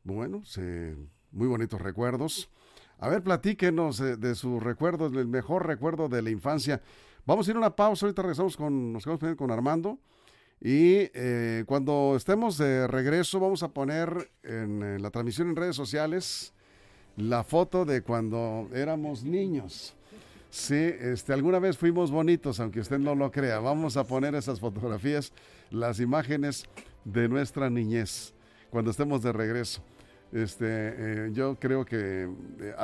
Bueno, 0.04 0.44
se 0.44 0.96
muy 1.32 1.46
bonitos 1.48 1.80
recuerdos. 1.80 2.48
A 2.98 3.08
ver, 3.08 3.22
platíquenos 3.22 3.98
de, 3.98 4.34
sus 4.34 4.62
recuerdos, 4.62 5.12
el 5.12 5.28
mejor 5.28 5.66
recuerdo 5.66 6.08
de 6.08 6.20
la 6.20 6.30
infancia. 6.30 6.82
Vamos 7.26 7.46
a 7.46 7.50
ir 7.50 7.56
a 7.56 7.60
una 7.60 7.76
pausa, 7.76 8.06
ahorita 8.06 8.22
regresamos 8.22 8.56
con, 8.56 8.92
nos 8.92 9.04
quedamos 9.04 9.36
con 9.36 9.50
Armando. 9.50 9.98
Y 10.60 11.08
eh, 11.14 11.62
cuando 11.66 12.14
estemos 12.16 12.58
de 12.58 12.88
regreso 12.88 13.38
vamos 13.38 13.62
a 13.62 13.68
poner 13.68 14.32
en, 14.42 15.00
la 15.00 15.10
transmisión 15.10 15.50
en 15.50 15.56
redes 15.56 15.76
sociales 15.76 16.52
la 17.16 17.44
foto 17.44 17.84
de 17.84 18.02
cuando 18.02 18.68
éramos 18.74 19.22
niños. 19.22 19.94
Sí, 20.50 20.74
este, 20.74 21.32
alguna 21.32 21.58
vez 21.58 21.76
fuimos 21.76 22.10
bonitos, 22.10 22.58
aunque 22.58 22.80
usted 22.80 22.98
no 22.98 23.14
lo 23.14 23.30
crea. 23.30 23.60
Vamos 23.60 23.96
a 23.96 24.04
poner 24.04 24.34
esas 24.34 24.58
fotografías, 24.58 25.32
las 25.70 26.00
imágenes 26.00 26.64
de 27.04 27.28
nuestra 27.28 27.70
niñez, 27.70 28.34
cuando 28.70 28.90
estemos 28.90 29.22
de 29.22 29.32
regreso. 29.32 29.82
Este, 30.30 30.66
eh, 30.68 31.30
yo 31.32 31.56
creo 31.58 31.86
que 31.86 32.28
eh, 32.60 32.74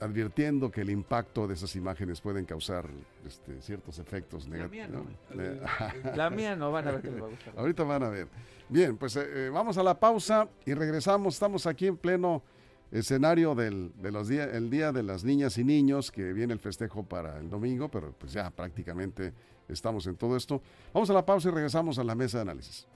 advirtiendo 0.00 0.70
que 0.70 0.80
el 0.80 0.88
impacto 0.88 1.46
de 1.46 1.52
esas 1.52 1.76
imágenes 1.76 2.20
pueden 2.22 2.46
causar 2.46 2.88
este, 3.26 3.60
ciertos 3.60 3.98
efectos 3.98 4.48
negativos. 4.48 5.04
La, 6.16 6.30
mía 6.30 6.56
no, 6.56 6.72
van 6.72 6.88
a 6.88 6.92
ver 6.92 7.02
que 7.02 7.10
les 7.10 7.22
va 7.22 7.26
a 7.26 7.30
gustar. 7.30 7.54
Ahorita 7.58 7.84
van 7.84 8.04
a 8.04 8.08
ver. 8.08 8.28
Bien, 8.70 8.96
pues 8.96 9.16
eh, 9.16 9.50
vamos 9.52 9.76
a 9.76 9.82
la 9.82 10.00
pausa 10.00 10.48
y 10.64 10.72
regresamos. 10.72 11.34
Estamos 11.34 11.66
aquí 11.66 11.88
en 11.88 11.98
pleno 11.98 12.42
escenario 12.90 13.54
del 13.54 13.92
de 14.00 14.10
los 14.10 14.28
día, 14.28 14.44
el 14.44 14.70
Día 14.70 14.90
de 14.90 15.02
las 15.02 15.24
Niñas 15.24 15.58
y 15.58 15.64
Niños, 15.64 16.10
que 16.10 16.32
viene 16.32 16.54
el 16.54 16.60
festejo 16.60 17.02
para 17.02 17.38
el 17.38 17.50
domingo, 17.50 17.90
pero 17.90 18.14
pues 18.18 18.32
ya 18.32 18.48
prácticamente 18.50 19.34
estamos 19.68 20.06
en 20.06 20.16
todo 20.16 20.38
esto. 20.38 20.62
Vamos 20.94 21.10
a 21.10 21.12
la 21.12 21.26
pausa 21.26 21.50
y 21.50 21.52
regresamos 21.52 21.98
a 21.98 22.04
la 22.04 22.14
mesa 22.14 22.38
de 22.38 22.42
análisis. 22.42 22.86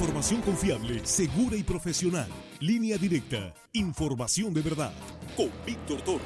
Información 0.00 0.40
confiable, 0.40 1.04
segura 1.04 1.56
y 1.58 1.62
profesional. 1.62 2.26
Línea 2.58 2.96
directa. 2.96 3.52
Información 3.74 4.54
de 4.54 4.62
verdad. 4.62 4.94
Con 5.36 5.50
Víctor 5.66 6.00
Toro. 6.00 6.24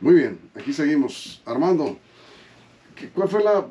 Muy 0.00 0.14
bien, 0.14 0.40
aquí 0.56 0.72
seguimos. 0.72 1.40
Armando, 1.46 2.00
¿cuál 3.14 3.28
fue 3.28 3.44
la 3.44 3.64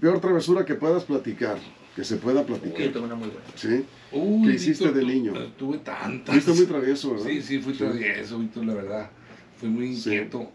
peor 0.00 0.18
travesura 0.20 0.64
que 0.64 0.74
puedas 0.74 1.04
platicar? 1.04 1.58
que 1.94 2.02
se 2.02 2.16
pueda 2.16 2.46
platicar. 2.46 2.80
Yo 2.80 2.92
tengo 2.92 3.04
una 3.04 3.16
muy 3.16 3.28
buena. 3.28 3.44
¿Sí? 3.54 3.84
¿Qué 4.10 4.54
hiciste 4.54 4.90
de 4.90 5.04
niño? 5.04 5.34
Tuve 5.58 5.78
tantas. 5.78 6.32
Fuiste 6.32 6.52
muy 6.52 6.64
travieso, 6.64 7.10
¿verdad? 7.10 7.26
Sí, 7.26 7.42
sí, 7.42 7.58
fui 7.58 7.74
travieso, 7.74 8.38
Víctor, 8.38 8.64
la 8.64 8.74
verdad. 8.74 9.10
Fui 9.58 9.68
muy 9.68 9.88
inquieto. 9.88 10.50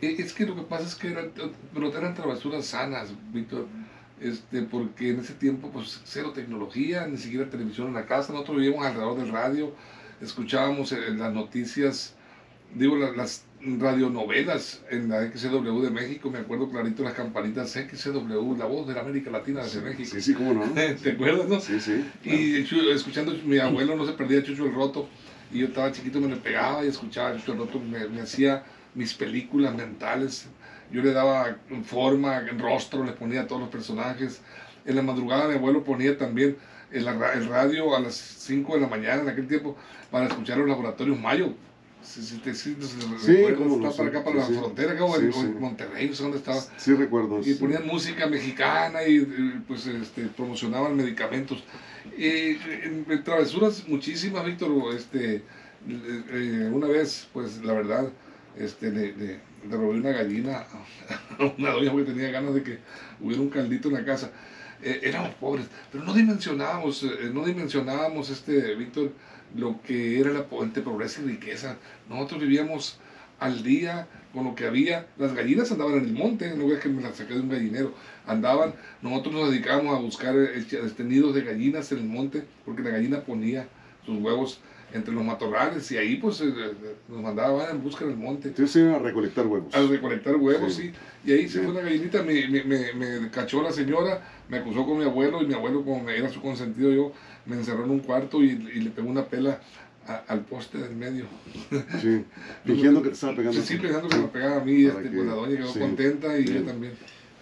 E, 0.00 0.16
es 0.18 0.32
que 0.32 0.46
lo 0.46 0.56
que 0.56 0.62
pasa 0.62 0.84
es 0.84 0.96
que 0.96 1.12
eran, 1.12 1.30
pero 1.72 1.96
eran 1.96 2.14
travesuras 2.14 2.66
sanas, 2.66 3.12
Víctor. 3.32 3.68
Este, 4.20 4.62
porque 4.62 5.10
en 5.10 5.20
ese 5.20 5.34
tiempo, 5.34 5.70
pues, 5.70 6.00
cero 6.04 6.32
tecnología, 6.34 7.06
ni 7.06 7.18
siquiera 7.18 7.48
televisión 7.48 7.88
en 7.88 7.94
la 7.94 8.06
casa. 8.06 8.32
Nosotros 8.32 8.58
vivíamos 8.58 8.84
alrededor 8.84 9.18
del 9.18 9.30
radio, 9.30 9.72
escuchábamos 10.20 10.92
en 10.92 11.02
eh, 11.02 11.10
las 11.16 11.32
noticias, 11.32 12.14
digo, 12.74 12.96
las, 12.96 13.44
radionovelas 13.60 14.82
en 14.88 15.08
la 15.08 15.26
XCW 15.32 15.82
de 15.82 15.90
México, 15.90 16.30
me 16.30 16.38
acuerdo 16.38 16.70
clarito 16.70 17.02
las 17.02 17.14
campanitas 17.14 17.72
XCW, 17.72 18.56
la 18.56 18.66
voz 18.66 18.86
de 18.86 18.94
la 18.94 19.00
América 19.00 19.30
Latina 19.30 19.64
de 19.64 19.80
México. 19.80 20.10
Sí, 20.12 20.20
sí, 20.20 20.34
cómo 20.34 20.54
no. 20.54 20.64
¿Te 21.02 21.10
acuerdas, 21.10 21.48
no? 21.48 21.60
Sí, 21.60 21.80
sí. 21.80 22.04
Y 22.24 22.64
escuchando, 22.92 23.34
mi 23.44 23.58
abuelo 23.58 23.96
no 23.96 24.06
se 24.06 24.12
perdía 24.12 24.44
Chucho 24.44 24.66
el 24.66 24.74
Roto, 24.74 25.08
y 25.52 25.58
yo 25.58 25.66
estaba 25.66 25.90
chiquito, 25.90 26.20
me 26.20 26.28
le 26.28 26.36
pegaba 26.36 26.84
y 26.84 26.88
escuchaba 26.88 27.36
Chucho 27.36 27.52
el 27.52 27.58
Roto, 27.58 27.80
me, 27.80 28.06
me 28.08 28.20
hacía 28.20 28.64
mis 28.94 29.12
películas 29.14 29.74
mentales, 29.74 30.46
yo 30.90 31.02
le 31.02 31.12
daba 31.12 31.56
forma, 31.84 32.40
rostro, 32.58 33.04
le 33.04 33.12
ponía 33.12 33.42
a 33.42 33.46
todos 33.46 33.60
los 33.60 33.70
personajes. 33.70 34.40
En 34.84 34.96
la 34.96 35.02
madrugada 35.02 35.48
mi 35.48 35.54
abuelo 35.54 35.84
ponía 35.84 36.16
también 36.16 36.56
el, 36.90 37.06
el 37.06 37.48
radio 37.48 37.94
a 37.94 38.00
las 38.00 38.14
5 38.14 38.74
de 38.74 38.80
la 38.80 38.88
mañana 38.88 39.22
en 39.22 39.28
aquel 39.28 39.46
tiempo 39.46 39.76
para 40.10 40.26
escuchar 40.26 40.58
los 40.58 40.68
laboratorios 40.68 41.20
Mayo 41.20 41.52
Sí, 42.00 42.22
sí, 42.22 42.40
sí, 42.54 42.76
sí 43.18 43.32
estaba 43.32 43.92
para 43.96 44.08
acá, 44.08 44.24
para 44.24 44.36
la 44.36 44.44
frontera, 44.44 44.96
como 44.96 45.16
en, 45.16 45.60
Monterrey, 45.60 46.08
no 46.08 46.14
sé 46.14 46.22
dónde 46.22 46.38
estaba. 46.38 46.60
Sí, 46.76 46.94
recuerdo. 46.94 47.40
Y 47.44 47.54
ponían 47.54 47.86
música 47.86 48.26
mexicana 48.26 49.02
y, 49.06 49.20
pues 49.66 49.86
este, 49.86 50.22
promocionaban 50.28 50.96
medicamentos. 50.96 51.62
Y, 52.16 52.56
en, 52.84 53.04
travesuras 53.24 53.86
muchísimas, 53.88 54.44
Víctor, 54.46 54.70
este, 54.94 55.42
eh, 55.88 56.70
una 56.72 56.86
vez, 56.86 57.28
pues 57.32 57.62
la 57.64 57.72
verdad, 57.72 58.08
este, 58.56 58.90
le, 58.92 59.12
le, 59.16 59.40
robé 59.76 59.98
una 59.98 60.10
gallina 60.10 60.66
a 61.38 61.44
una 61.58 61.70
doña 61.70 61.94
que 61.94 62.12
tenía 62.12 62.30
ganas 62.30 62.54
de 62.54 62.62
que 62.62 62.78
hubiera 63.20 63.42
un 63.42 63.50
caldito 63.50 63.88
en 63.88 63.94
la 63.94 64.04
casa. 64.04 64.30
Eh, 64.82 65.00
éramos 65.02 65.34
pobres, 65.34 65.66
pero 65.90 66.04
no 66.04 66.14
dimensionábamos, 66.14 67.02
eh, 67.02 67.30
no 67.32 67.44
dimensionábamos, 67.44 68.30
este, 68.30 68.76
Víctor, 68.76 69.12
lo 69.56 69.80
que 69.82 70.20
era 70.20 70.30
la 70.30 70.46
entre 70.62 70.82
pobreza 70.82 71.20
y 71.22 71.26
riqueza. 71.26 71.76
Nosotros 72.08 72.40
vivíamos 72.40 73.00
al 73.40 73.62
día 73.62 74.06
con 74.32 74.44
lo 74.44 74.54
que 74.54 74.66
había. 74.66 75.06
Las 75.16 75.34
gallinas 75.34 75.70
andaban 75.72 75.94
en 75.94 76.04
el 76.04 76.12
monte, 76.12 76.54
no 76.54 76.72
es 76.72 76.80
que 76.80 76.88
me 76.88 77.02
las 77.02 77.16
saqué 77.16 77.34
de 77.34 77.40
un 77.40 77.48
gallinero. 77.48 77.94
Andaban, 78.26 78.74
nosotros 79.02 79.34
nos 79.34 79.50
dedicábamos 79.50 79.96
a 79.96 80.00
buscar 80.00 80.36
este, 80.36 81.04
nidos 81.04 81.34
de 81.34 81.42
gallinas 81.42 81.90
en 81.92 81.98
el 81.98 82.04
monte, 82.04 82.44
porque 82.64 82.82
la 82.82 82.90
gallina 82.90 83.20
ponía 83.20 83.68
sus 84.04 84.18
huevos 84.18 84.60
entre 84.92 85.12
los 85.12 85.24
matorrales 85.24 85.90
y 85.92 85.98
ahí 85.98 86.16
pues 86.16 86.40
eh, 86.40 86.50
nos 87.08 87.20
mandaban 87.20 87.70
en 87.70 87.82
busca 87.82 88.04
del 88.06 88.16
monte. 88.16 88.48
Entonces 88.48 88.82
iban 88.82 88.94
a 88.94 88.98
recolectar 88.98 89.46
huevos. 89.46 89.74
A 89.74 89.82
recolectar 89.82 90.36
huevos, 90.36 90.74
sí. 90.74 90.92
Y 91.24 91.32
ahí 91.32 91.48
se 91.48 91.60
fue 91.60 91.72
una 91.72 91.80
gallinita, 91.80 92.22
me, 92.22 92.48
me, 92.48 92.64
me, 92.64 92.92
me, 92.94 93.30
cachó 93.30 93.62
la 93.62 93.72
señora, 93.72 94.22
me 94.48 94.58
acusó 94.58 94.86
con 94.86 94.98
mi 94.98 95.04
abuelo 95.04 95.42
y 95.42 95.46
mi 95.46 95.54
abuelo 95.54 95.84
como 95.84 96.02
me 96.02 96.16
era 96.16 96.28
su 96.30 96.40
consentido 96.40 96.90
yo, 96.90 97.12
me 97.44 97.56
encerró 97.56 97.84
en 97.84 97.90
un 97.90 98.00
cuarto 98.00 98.42
y, 98.42 98.56
le 98.56 98.90
pegó 98.90 99.10
una 99.10 99.26
pela 99.26 99.60
al 100.26 100.40
poste 100.40 100.78
del 100.78 100.96
medio. 100.96 101.26
Sí, 102.00 102.24
fingiendo 102.64 103.02
que 103.02 103.08
te 103.08 103.14
estaba 103.14 103.36
pegando. 103.36 103.60
Sí, 103.60 103.66
sí 103.66 103.76
pensando 103.76 104.08
que 104.08 104.16
me 104.16 104.28
pegaba 104.28 104.62
a 104.62 104.64
mí, 104.64 104.84
este, 104.84 105.02
pues 105.02 105.26
la 105.26 105.34
doña 105.34 105.56
quedó 105.58 105.72
contenta 105.74 106.38
y 106.38 106.44
yo 106.44 106.62
también. 106.62 106.92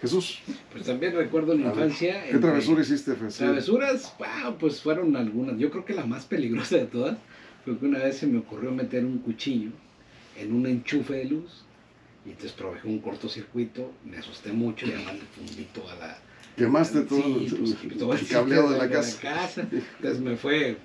Jesús. 0.01 0.39
Pues 0.71 0.85
también 0.85 1.15
recuerdo 1.15 1.53
en 1.53 1.63
la 1.63 1.69
infancia. 1.69 2.23
¿Qué 2.29 2.37
travesuras 2.37 2.87
hiciste, 2.89 3.13
Travesuras, 3.13 4.13
pues 4.59 4.81
fueron 4.81 5.15
algunas. 5.15 5.57
Yo 5.57 5.71
creo 5.71 5.85
que 5.85 5.93
la 5.93 6.05
más 6.05 6.25
peligrosa 6.25 6.77
de 6.77 6.85
todas 6.85 7.17
fue 7.67 7.77
que 7.79 7.85
una 7.85 7.99
vez 7.99 8.17
se 8.17 8.27
me 8.27 8.39
ocurrió 8.39 8.71
meter 8.71 9.03
un 9.03 9.17
cuchillo 9.17 9.71
en 10.37 10.53
un 10.53 10.65
enchufe 10.67 11.15
de 11.15 11.25
luz 11.25 11.65
y 12.25 12.29
entonces 12.29 12.53
provocé 12.53 12.87
un 12.87 12.99
cortocircuito, 12.99 13.91
me 14.05 14.17
asusté 14.17 14.53
mucho 14.53 14.85
y 14.85 14.93
además 14.93 15.15
le 15.15 15.25
fundí 15.25 15.63
toda 15.73 15.95
la, 15.95 16.17
Quemaste 16.55 17.01
todo, 17.01 17.39
pues, 17.39 18.21
el 18.21 18.27
cableado 18.29 18.71
de 18.71 18.77
la, 18.77 18.89
casa. 18.89 19.67
Entonces 19.71 20.19
me 20.19 20.37
fue, 20.37 20.77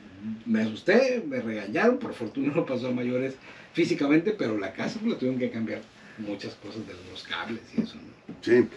me 0.45 0.63
asusté, 0.63 1.25
me 1.27 1.41
regañaron, 1.41 1.99
por 1.99 2.15
fortuna 2.15 2.53
no 2.55 2.67
pasó 2.67 2.89
a 2.89 2.91
mayores 2.91 3.37
físicamente, 3.73 4.33
pero 4.33 4.59
la 4.59 4.73
casa 4.73 4.99
pues, 5.01 5.13
la 5.13 5.19
tuvieron 5.19 5.39
que 5.41 5.51
cambiar 5.51 5.83
muchas 6.19 6.55
cosas 6.57 6.87
de 6.87 6.95
los 7.11 7.23
cables 7.23 7.61
y 7.77 7.83
eso. 7.83 7.95
¿no? 7.95 8.35
Sí. 8.43 8.69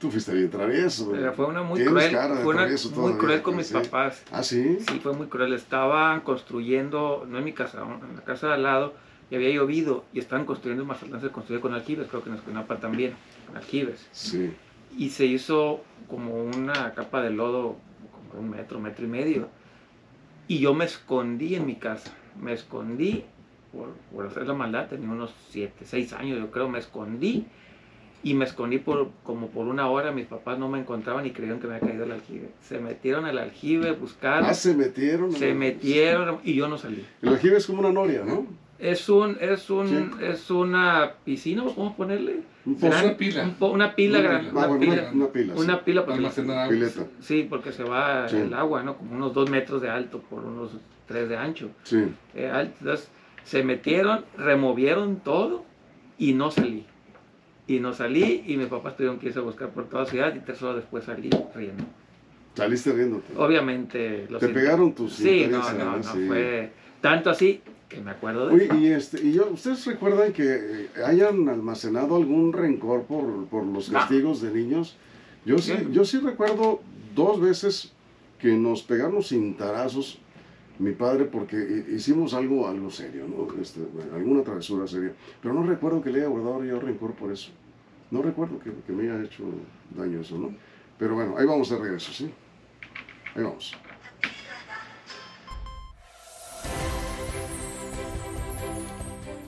Tú 0.00 0.10
fuiste 0.10 0.32
bien 0.32 0.50
travieso. 0.50 1.12
fue 1.36 1.46
una 1.46 1.62
muy 1.62 1.84
cruel, 1.84 2.16
fue 2.42 2.54
una 2.54 2.66
muy 2.96 3.12
cruel 3.12 3.42
con 3.42 3.56
mis 3.56 3.70
papás. 3.70 4.24
¿Ah, 4.32 4.42
sí? 4.42 4.78
Sí, 4.80 4.98
fue 5.00 5.12
muy 5.12 5.28
cruel. 5.28 5.52
Estaban 5.52 6.20
construyendo, 6.22 7.26
no 7.28 7.38
en 7.38 7.44
mi 7.44 7.52
casa, 7.52 7.82
en 7.82 8.16
la 8.16 8.24
casa 8.24 8.48
de 8.48 8.54
al 8.54 8.62
lado, 8.62 8.94
y 9.30 9.36
había 9.36 9.50
llovido, 9.50 10.04
y 10.12 10.18
estaban 10.18 10.46
construyendo, 10.46 10.84
más 10.84 11.02
adelante 11.02 11.28
se 11.28 11.32
construyó 11.32 11.60
con 11.60 11.74
aljibes, 11.74 12.08
creo 12.08 12.24
que 12.24 12.30
en 12.30 12.36
Escuinapa 12.36 12.76
también 12.78 13.14
aljibes. 13.54 14.08
Sí. 14.10 14.52
Y 14.96 15.10
se 15.10 15.26
hizo 15.26 15.84
como 16.08 16.42
una 16.42 16.94
capa 16.94 17.22
de 17.22 17.30
lodo, 17.30 17.76
como 18.28 18.40
un 18.40 18.50
metro, 18.50 18.80
metro 18.80 19.04
y 19.04 19.08
medio. 19.08 19.48
Y 20.48 20.58
yo 20.58 20.74
me 20.74 20.86
escondí 20.86 21.54
en 21.54 21.66
mi 21.66 21.76
casa. 21.76 22.12
Me 22.40 22.52
escondí 22.52 23.24
por, 24.12 24.26
hacer 24.26 24.48
la 24.48 24.54
maldad. 24.54 24.88
Tenía 24.88 25.08
unos 25.08 25.32
7, 25.50 25.84
6 25.84 26.12
años, 26.14 26.38
yo 26.40 26.50
creo. 26.50 26.68
Me 26.68 26.80
escondí. 26.80 27.46
Y 28.22 28.34
me 28.34 28.44
escondí 28.44 28.78
por 28.78 29.10
como 29.22 29.48
por 29.48 29.66
una 29.66 29.88
hora. 29.88 30.12
Mis 30.12 30.26
papás 30.26 30.58
no 30.58 30.68
me 30.68 30.78
encontraban 30.78 31.26
y 31.26 31.30
creyeron 31.30 31.60
que 31.60 31.66
me 31.66 31.76
había 31.76 31.88
caído 31.88 32.04
el 32.04 32.12
aljibe. 32.12 32.50
Se 32.60 32.78
metieron 32.78 33.24
al 33.24 33.38
aljibe, 33.38 33.92
buscaron. 33.92 34.44
Ah, 34.44 34.54
se 34.54 34.74
metieron. 34.74 35.32
Se 35.32 35.54
metieron 35.54 36.38
y 36.44 36.54
yo 36.54 36.68
no 36.68 36.76
salí. 36.76 37.04
El 37.22 37.30
aljibe 37.30 37.56
es 37.56 37.66
como 37.66 37.80
una 37.80 37.92
noria, 37.92 38.22
¿no? 38.24 38.46
Es 38.78 39.10
un, 39.10 39.36
es 39.40 39.68
un, 39.68 40.18
es 40.22 40.50
una 40.50 41.12
piscina, 41.22 41.64
¿cómo 41.74 41.94
ponerle? 41.94 42.40
una 42.64 43.16
pila. 43.16 43.54
una 43.60 43.94
pila 43.94 44.20
grande. 44.20 44.50
Una, 44.50 44.78
pila, 44.78 45.10
una, 45.12 45.28
pila. 45.28 45.54
Una 45.54 45.84
pila 45.84 46.06
porque, 46.06 46.22
Pileta. 46.68 47.06
Sí, 47.20 47.46
porque 47.48 47.72
se 47.72 47.84
va 47.84 48.26
el 48.26 48.54
agua, 48.54 48.82
¿no? 48.82 48.96
Como 48.96 49.14
unos 49.14 49.34
dos 49.34 49.50
metros 49.50 49.82
de 49.82 49.90
alto 49.90 50.20
por 50.20 50.44
unos 50.44 50.70
tres 51.06 51.28
de 51.28 51.36
ancho. 51.36 51.70
Sí. 51.82 52.06
Eh, 52.34 52.50
entonces, 52.54 53.10
se 53.44 53.62
metieron, 53.62 54.24
removieron 54.38 55.16
todo 55.16 55.64
y 56.16 56.32
no 56.32 56.50
salí. 56.50 56.86
Y 57.70 57.78
no 57.78 57.92
salí 57.92 58.42
y 58.48 58.56
mis 58.56 58.66
papás 58.66 58.96
tuvieron 58.96 59.20
que 59.20 59.28
irse 59.28 59.38
a 59.38 59.42
buscar 59.42 59.68
por 59.68 59.88
toda 59.88 60.02
la 60.02 60.10
ciudad 60.10 60.34
y 60.34 60.40
tres 60.40 60.60
horas 60.60 60.78
después 60.78 61.04
salí 61.04 61.30
riendo. 61.54 61.84
¿Saliste 62.56 62.92
riendo? 62.92 63.22
Obviamente. 63.36 64.26
¿Te 64.40 64.48
pegaron 64.48 64.92
tus 64.92 65.12
Sí, 65.12 65.46
no, 65.48 65.72
no, 65.74 65.98
no, 65.98 66.02
fue 66.02 66.72
tanto 67.00 67.30
así 67.30 67.60
que 67.88 68.00
me 68.00 68.10
acuerdo 68.10 68.48
de 68.48 68.54
Oye, 68.54 68.68
y, 68.76 68.86
este, 68.88 69.24
y 69.24 69.34
yo, 69.34 69.50
¿ustedes 69.52 69.86
recuerdan 69.86 70.32
que 70.32 70.88
hayan 71.06 71.48
almacenado 71.48 72.16
algún 72.16 72.52
rencor 72.52 73.04
por, 73.04 73.46
por 73.46 73.64
los 73.64 73.88
castigos 73.88 74.42
de 74.42 74.50
niños? 74.50 74.96
Yo 75.44 75.58
sí, 75.58 75.72
yo 75.92 76.04
sí 76.04 76.18
recuerdo 76.18 76.80
dos 77.14 77.40
veces 77.40 77.92
que 78.40 78.48
nos 78.48 78.82
pegamos 78.82 79.28
cintarazos 79.28 80.18
mi 80.80 80.92
padre 80.92 81.26
porque 81.26 81.84
hicimos 81.94 82.32
algo, 82.32 82.66
algo 82.66 82.90
serio, 82.90 83.26
¿no? 83.28 83.46
Este, 83.60 83.80
alguna 84.14 84.42
travesura 84.42 84.86
seria. 84.86 85.12
Pero 85.42 85.54
no 85.54 85.62
recuerdo 85.62 86.02
que 86.02 86.10
le 86.10 86.20
haya 86.20 86.28
guardado 86.28 86.64
yo 86.64 86.80
rencor 86.80 87.12
por 87.12 87.30
eso. 87.30 87.50
No 88.10 88.22
recuerdo 88.22 88.58
que, 88.58 88.92
me 88.92 89.04
haya 89.04 89.22
hecho 89.22 89.44
daño 89.96 90.20
eso, 90.20 90.36
¿no? 90.36 90.52
Pero 90.98 91.14
bueno, 91.14 91.36
ahí 91.38 91.46
vamos 91.46 91.70
de 91.70 91.78
regreso, 91.78 92.12
¿sí? 92.12 92.30
Ahí 93.36 93.42
vamos. 93.44 93.74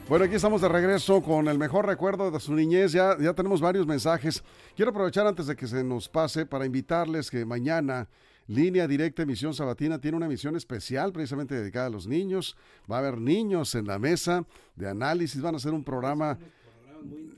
Bueno, 0.08 0.26
aquí 0.26 0.34
estamos 0.34 0.60
de 0.60 0.68
regreso 0.68 1.22
con 1.22 1.48
el 1.48 1.58
mejor 1.58 1.86
recuerdo 1.86 2.30
de 2.30 2.38
su 2.38 2.54
niñez. 2.54 2.92
Ya, 2.92 3.16
ya 3.18 3.34
tenemos 3.34 3.60
varios 3.60 3.86
mensajes. 3.86 4.44
Quiero 4.76 4.90
aprovechar 4.90 5.26
antes 5.26 5.46
de 5.46 5.56
que 5.56 5.66
se 5.66 5.82
nos 5.82 6.08
pase 6.08 6.46
para 6.46 6.66
invitarles 6.66 7.30
que 7.30 7.44
mañana 7.44 8.08
Línea 8.46 8.86
Directa 8.86 9.22
Emisión 9.22 9.54
Sabatina 9.54 9.98
tiene 9.98 10.16
una 10.18 10.26
emisión 10.26 10.54
especial 10.54 11.12
precisamente 11.12 11.54
dedicada 11.54 11.86
a 11.86 11.90
los 11.90 12.06
niños. 12.06 12.56
Va 12.90 12.96
a 12.96 12.98
haber 12.98 13.18
niños 13.18 13.74
en 13.74 13.86
la 13.86 13.98
mesa 13.98 14.44
de 14.76 14.88
análisis. 14.88 15.40
Van 15.40 15.54
a 15.54 15.56
hacer 15.56 15.72
un 15.72 15.82
programa 15.82 16.38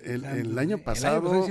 el, 0.04 0.58
año 0.58 0.78
pasado 0.78 1.46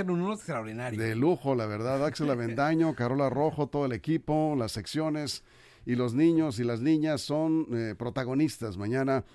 de 0.96 1.16
lujo, 1.16 1.56
la 1.56 1.66
verdad. 1.66 2.06
Axel 2.06 2.30
Avendaño, 2.32 2.96
Carola 2.96 3.30
Rojo, 3.30 3.68
todo 3.68 3.86
el 3.86 3.94
equipo, 3.94 4.56
las 4.58 4.72
secciones 4.72 5.44
y 5.86 5.96
los 5.96 6.14
niños 6.14 6.60
y 6.60 6.64
las 6.64 6.82
niñas 6.82 7.22
son 7.22 7.68
eh, 7.72 7.96
protagonistas 7.98 8.78
mañana 8.78 9.26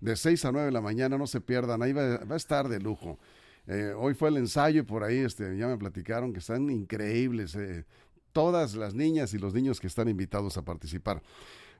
de 0.00 0.16
6 0.16 0.44
a 0.44 0.52
9 0.52 0.66
de 0.66 0.72
la 0.72 0.80
mañana, 0.80 1.18
no 1.18 1.26
se 1.26 1.40
pierdan, 1.40 1.82
ahí 1.82 1.92
va, 1.92 2.20
a 2.28 2.36
estar 2.36 2.68
de 2.68 2.78
lujo. 2.80 3.18
Eh, 3.66 3.92
hoy 3.96 4.14
fue 4.14 4.28
el 4.28 4.38
ensayo 4.38 4.80
y 4.80 4.84
por 4.84 5.02
ahí 5.02 5.18
este, 5.18 5.56
ya 5.56 5.66
me 5.66 5.76
platicaron 5.76 6.32
que 6.32 6.38
están 6.38 6.70
increíbles 6.70 7.54
eh, 7.56 7.84
todas 8.32 8.74
las 8.74 8.94
niñas 8.94 9.34
y 9.34 9.38
los 9.38 9.52
niños 9.52 9.80
que 9.80 9.88
están 9.88 10.08
invitados 10.08 10.56
a 10.56 10.64
participar. 10.64 11.22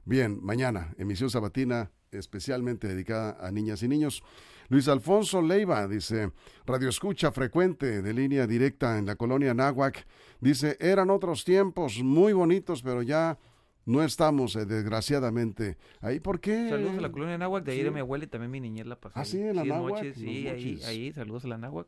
Bien, 0.05 0.39
mañana, 0.43 0.93
emisión 0.97 1.29
sabatina, 1.29 1.91
especialmente 2.11 2.87
dedicada 2.87 3.37
a 3.39 3.51
niñas 3.51 3.83
y 3.83 3.87
niños. 3.87 4.23
Luis 4.69 4.87
Alfonso 4.87 5.41
Leiva 5.41 5.87
dice, 5.87 6.31
Radio 6.65 6.89
Escucha 6.89 7.31
frecuente 7.31 8.01
de 8.01 8.13
línea 8.13 8.45
directa 8.45 8.97
en 8.97 9.05
la 9.05 9.15
colonia 9.15 9.53
Náhuac. 9.53 10.05
Dice, 10.39 10.77
eran 10.79 11.09
otros 11.09 11.43
tiempos 11.43 12.03
muy 12.03 12.33
bonitos, 12.33 12.83
pero 12.83 13.01
ya 13.01 13.39
no 13.85 14.03
estamos, 14.03 14.55
eh, 14.55 14.65
desgraciadamente. 14.65 15.77
¿Ahí 16.01 16.19
por 16.19 16.39
qué? 16.39 16.69
Saludos 16.69 16.99
a 16.99 17.01
la 17.01 17.11
colonia 17.11 17.37
Náhuac, 17.37 17.63
de 17.63 17.71
ahí 17.71 17.83
de 17.83 17.91
mi 17.91 17.99
abuela 17.99 18.25
y 18.25 18.27
también 18.27 18.51
mi 18.51 18.59
niñez 18.59 18.85
la 18.85 18.99
pasé. 18.99 19.19
Ah, 19.19 19.25
sí, 19.25 19.39
en 19.41 19.55
la 19.55 19.63
Náhuac. 19.63 20.13
sí, 20.13 20.47
ahí, 20.47 20.79
ahí, 20.85 21.11
saludos 21.13 21.45
a 21.45 21.47
la 21.47 21.57
Náhuac. 21.57 21.87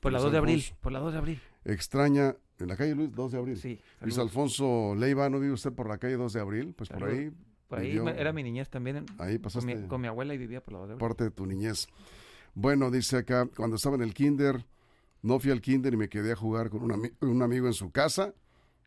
Por 0.00 0.12
la 0.12 0.20
2 0.20 0.32
de 0.32 0.38
abril, 0.38 0.64
por 0.80 0.92
la 0.92 0.98
2 0.98 1.12
de 1.14 1.18
abril. 1.18 1.40
Extraña, 1.64 2.36
en 2.58 2.68
la 2.68 2.76
calle 2.76 2.94
Luis, 2.94 3.10
2 3.12 3.32
de 3.32 3.38
abril. 3.38 3.56
Sí. 3.56 3.80
Luis 4.02 4.18
Alfonso 4.18 4.94
Leiva, 4.94 5.30
¿no 5.30 5.40
vive 5.40 5.54
usted 5.54 5.72
por 5.72 5.88
la 5.88 5.98
calle 5.98 6.16
2 6.16 6.32
de 6.34 6.40
abril? 6.40 6.74
Pues 6.76 6.90
por 6.90 7.04
ahí. 7.04 7.32
Por 7.68 7.78
ahí 7.78 7.98
era 8.16 8.32
mi 8.32 8.42
niñez 8.42 8.68
también. 8.68 9.06
Ahí 9.18 9.38
pasaste. 9.38 9.86
Con 9.86 10.00
mi, 10.00 10.08
abuela 10.08 10.34
y 10.34 10.38
vivía 10.38 10.62
por 10.62 10.74
la 10.74 10.78
2 10.80 10.88
de 10.88 10.92
abril. 10.94 11.08
Parte 11.08 11.24
de 11.24 11.30
tu 11.30 11.46
niñez. 11.46 11.88
Bueno, 12.54 12.90
dice 12.90 13.18
acá, 13.18 13.48
cuando 13.56 13.76
estaba 13.76 13.96
en 13.96 14.02
el 14.02 14.14
kinder, 14.14 14.64
no 15.22 15.40
fui 15.40 15.50
al 15.50 15.60
kinder 15.60 15.94
y 15.94 15.96
me 15.96 16.08
quedé 16.08 16.32
a 16.32 16.36
jugar 16.36 16.70
con 16.70 16.82
un, 16.82 17.12
un 17.20 17.42
amigo 17.42 17.66
en 17.66 17.72
su 17.72 17.90
casa, 17.90 18.34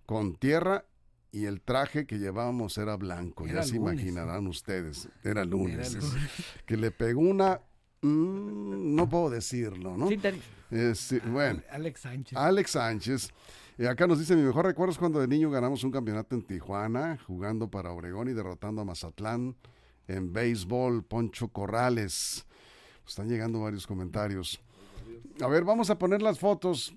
con 0.06 0.36
tierra 0.36 0.86
y 1.32 1.46
el 1.46 1.62
traje 1.62 2.06
que 2.06 2.18
llevábamos 2.18 2.78
era 2.78 2.96
blanco, 2.96 3.46
ya 3.46 3.64
se 3.64 3.76
imaginarán 3.76 4.48
ustedes, 4.48 5.10
era 5.24 5.44
lunes, 5.44 5.98
que 6.66 6.78
le 6.78 6.92
pegó 6.92 7.22
una, 7.22 7.62
mm, 8.02 8.96
no 8.96 9.10
puedo 9.10 9.30
decirlo, 9.30 9.98
¿no? 9.98 10.08
Sí, 10.08 11.20
bueno, 11.28 11.62
Alex 11.70 12.02
Sánchez. 12.02 12.38
Alex 12.38 12.72
Sánchez. 12.72 13.34
Y 13.80 13.86
acá 13.86 14.08
nos 14.08 14.18
dice, 14.18 14.36
mi 14.36 14.42
mejor 14.42 14.66
recuerdo 14.66 14.92
es 14.92 14.98
cuando 14.98 15.20
de 15.20 15.28
niño 15.28 15.52
ganamos 15.52 15.84
un 15.84 15.92
campeonato 15.92 16.34
en 16.34 16.42
Tijuana, 16.42 17.20
jugando 17.28 17.70
para 17.70 17.92
Obregón 17.92 18.28
y 18.28 18.34
derrotando 18.34 18.82
a 18.82 18.86
Mazatlán 18.86 19.56
en 20.08 20.34
béisbol, 20.34 21.04
Poncho 21.04 21.50
Corrales. 21.50 22.48
Están 23.08 23.30
llegando 23.30 23.62
varios 23.62 23.86
comentarios. 23.86 24.60
A 25.42 25.48
ver, 25.48 25.64
vamos 25.64 25.92
a 25.92 25.98
poner 26.00 26.24
las 26.24 26.40
fotos. 26.40 26.96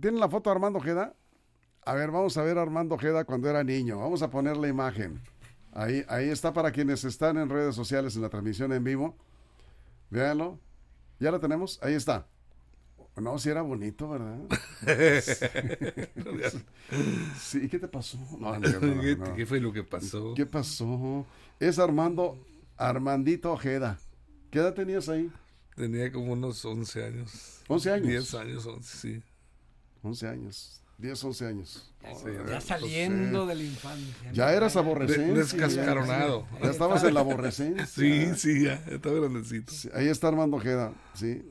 ¿Tienen 0.00 0.18
la 0.18 0.28
foto 0.28 0.50
de 0.50 0.54
Armando 0.56 0.80
Ojeda? 0.80 1.14
A 1.84 1.94
ver, 1.94 2.10
vamos 2.10 2.36
a 2.36 2.42
ver 2.42 2.58
a 2.58 2.62
Armando 2.62 2.96
Ojeda 2.96 3.24
cuando 3.24 3.48
era 3.48 3.62
niño. 3.62 4.00
Vamos 4.00 4.22
a 4.22 4.30
poner 4.30 4.56
la 4.56 4.66
imagen. 4.66 5.20
Ahí, 5.72 6.04
ahí 6.08 6.28
está 6.28 6.52
para 6.52 6.72
quienes 6.72 7.04
están 7.04 7.36
en 7.38 7.48
redes 7.48 7.76
sociales 7.76 8.16
en 8.16 8.22
la 8.22 8.30
transmisión 8.30 8.72
en 8.72 8.82
vivo. 8.82 9.16
Véanlo. 10.10 10.58
¿Ya 11.20 11.30
lo 11.30 11.38
tenemos? 11.38 11.78
Ahí 11.82 11.94
está. 11.94 12.26
No, 13.16 13.38
si 13.38 13.50
era 13.50 13.62
bonito, 13.62 14.08
¿verdad? 14.08 14.38
sí, 17.38 17.68
¿qué 17.68 17.78
te 17.78 17.88
pasó? 17.88 18.18
¿Qué 19.36 19.46
fue 19.46 19.60
lo 19.60 19.72
que 19.72 19.82
pasó? 19.82 20.34
¿Qué 20.34 20.46
pasó? 20.46 21.26
Es 21.58 21.78
Armando, 21.78 22.38
Armandito 22.76 23.52
Ojeda. 23.52 23.98
¿Qué 24.50 24.60
edad 24.60 24.74
tenías 24.74 25.08
ahí? 25.08 25.30
Tenía 25.76 26.10
como 26.10 26.32
unos 26.32 26.64
11 26.64 27.04
años. 27.04 27.62
¿11 27.68 27.92
años? 27.92 28.06
10 28.08 28.34
años, 28.34 28.66
11, 28.66 28.96
sí. 28.96 29.22
11 30.02 30.28
años. 30.28 30.82
10, 30.98 31.24
11 31.24 31.46
años. 31.46 31.92
ya 32.48 32.60
saliendo 32.60 33.46
de 33.46 33.54
la 33.54 33.62
infancia. 33.62 34.32
Ya 34.32 34.52
eras 34.52 34.76
aborrecente. 34.76 35.34
descascaronado. 35.34 36.46
Ya, 36.62 36.70
estabas 36.70 37.02
en 37.04 37.14
la 37.14 37.20
aborrecencia. 37.20 37.86
Sí, 37.86 38.34
sí, 38.36 38.64
ya, 38.64 38.74
estaba 38.90 39.16
grandecito. 39.16 39.72
ahí 39.94 40.08
está 40.08 40.28
Armando 40.28 40.58
Ojeda. 40.58 40.92
Sí, 41.14 41.42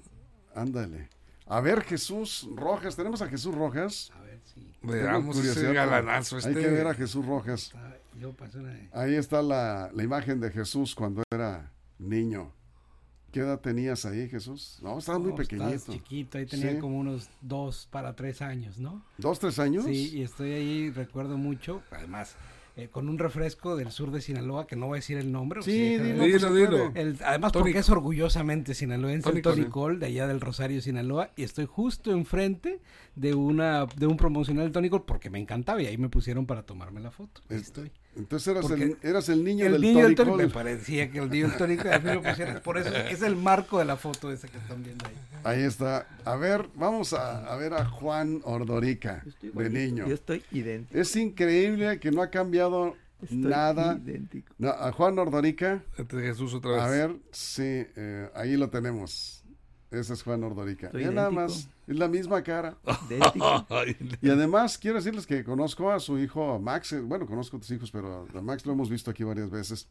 ándale. 0.54 1.10
A 1.50 1.62
ver, 1.62 1.84
Jesús 1.84 2.48
Rojas. 2.56 2.96
¿Tenemos 2.96 3.22
a 3.22 3.28
Jesús 3.28 3.54
Rojas? 3.56 4.12
A 4.16 4.22
ver, 4.22 4.40
sí. 4.46 4.72
Veamos 4.84 5.38
ese 5.38 5.74
galanazo 5.74 6.38
este. 6.38 6.50
Hay 6.50 6.56
que 6.56 6.68
ver 6.70 6.88
a 6.88 6.94
Jesús 6.94 7.26
Rojas. 7.26 7.74
Ahí 8.94 9.16
está 9.16 9.42
la, 9.42 9.90
la 9.94 10.04
imagen 10.04 10.40
de 10.40 10.52
Jesús 10.52 10.94
cuando 10.94 11.24
era 11.32 11.72
niño. 11.98 12.54
¿Qué 13.32 13.42
edad 13.42 13.60
tenías 13.60 14.06
ahí, 14.06 14.28
Jesús? 14.28 14.80
No, 14.82 14.98
estabas 14.98 15.22
muy 15.22 15.34
pequeñito. 15.34 15.92
chiquito, 15.92 16.38
ahí 16.38 16.46
tenía 16.46 16.80
como 16.80 16.98
unos 16.98 17.30
dos 17.42 17.88
para 17.92 18.16
tres 18.16 18.42
años, 18.42 18.80
¿no? 18.80 19.04
¿Dos, 19.18 19.40
tres 19.40 19.60
años? 19.60 19.86
Sí, 19.86 20.18
y 20.18 20.22
estoy 20.24 20.52
ahí, 20.52 20.90
recuerdo 20.90 21.38
mucho, 21.38 21.84
además, 21.92 22.36
eh, 22.80 22.90
con 22.90 23.10
un 23.10 23.18
refresco 23.18 23.76
del 23.76 23.92
sur 23.92 24.12
de 24.12 24.22
Sinaloa, 24.22 24.68
que 24.68 24.76
no 24.76 24.88
voy 24.88 24.98
a 24.98 25.00
decir 25.00 25.18
el 25.18 25.32
nombre. 25.32 25.62
Sí, 25.62 25.98
dilo, 25.98 26.24
dilo, 26.24 26.54
dilo. 26.54 26.94
además, 27.26 27.52
porque 27.52 27.78
es 27.78 27.90
orgullosamente 27.90 28.74
sinaloense, 28.74 29.30
el 29.30 29.42
Tony 29.42 29.66
Cole, 29.66 30.00
de 30.00 30.08
allá 30.08 30.28
del 30.28 30.42
Rosario, 30.42 30.82
Sinaloa, 30.82 31.32
y 31.36 31.44
estoy 31.44 31.66
justo 31.66 32.12
enfrente 32.12 32.80
de 33.16 33.34
una 33.34 33.86
de 33.86 34.08
un 34.08 34.18
promocional 34.18 34.66
del 34.66 34.72
Tony 34.72 34.90
Cole, 34.90 35.04
porque 35.06 35.30
me 35.30 35.40
encantaba, 35.40 35.82
y 35.82 35.88
ahí 35.88 35.98
me 35.98 36.10
pusieron 36.10 36.46
para 36.46 36.64
tomarme 36.64 37.02
la 37.02 37.12
foto. 37.12 37.42
estoy. 37.50 37.92
Entonces 38.16 38.48
eras 38.48 38.70
el, 38.72 38.98
eras 39.02 39.30
el 39.30 39.44
niño 39.44 39.66
el 39.66 39.74
del 39.74 39.82
niño 39.82 40.16
Tony 40.16 40.36
Me 40.36 40.48
parecía 40.50 41.10
que 41.10 41.20
el 41.20 41.30
niño 41.30 41.50
del 41.50 41.58
Tony 41.58 41.78
Por 42.64 42.78
eso 42.78 42.94
es 42.96 43.22
el 43.22 43.36
marco 43.36 43.80
de 43.80 43.86
la 43.86 43.98
foto 43.98 44.32
esa 44.32 44.48
que 44.48 44.58
están 44.58 44.84
viendo 44.84 45.06
ahí. 45.06 45.14
Ahí 45.44 45.64
está. 45.64 46.08
A 46.26 46.36
ver, 46.36 46.68
vamos 46.76 47.14
a, 47.14 47.56
ver 47.56 47.74
a 47.74 47.86
Juan 47.86 48.42
Ordorica, 48.44 49.24
de 49.42 49.70
niño. 49.70 50.08
Yo 50.08 50.16
estoy 50.16 50.44
idéntico. 50.52 51.00
Es 51.00 51.16
increíble 51.16 52.00
que 52.00 52.12
no 52.12 52.22
ha 52.22 52.30
cambiado 52.30 52.96
nada. 53.30 54.00
Idéntico. 54.04 54.54
a 54.66 54.92
Juan 54.92 55.18
Ordorica. 55.18 55.84
Entre 55.98 56.22
Jesús 56.22 56.54
otra 56.54 56.72
vez. 56.72 56.82
A 56.82 56.90
ver, 56.90 57.16
sí, 57.32 57.64
eh, 57.64 58.30
ahí 58.36 58.58
lo 58.58 58.70
tenemos. 58.70 59.39
Ese 59.92 60.14
es 60.14 60.24
Juan 60.24 60.44
Ordorica. 60.44 60.92
Ya 60.92 61.10
nada 61.10 61.32
más, 61.32 61.70
es 61.88 61.98
la 61.98 62.08
misma 62.08 62.44
cara. 62.44 62.78
y 64.22 64.30
además, 64.30 64.78
quiero 64.78 64.98
decirles 64.98 65.26
que 65.26 65.44
conozco 65.44 65.92
a 65.92 66.00
su 66.00 66.20
hijo 66.20 66.60
Max. 66.60 66.94
Eh, 66.94 67.02
bueno, 67.02 67.26
conozco 67.26 67.58
a 67.58 67.60
tus 67.60 67.72
hijos, 67.72 67.90
pero 67.90 68.28
a 68.34 68.42
Max 68.42 68.66
lo 68.66 68.74
hemos 68.74 68.90
visto 68.90 69.10
aquí 69.10 69.24
varias 69.24 69.50
veces. 69.50 69.88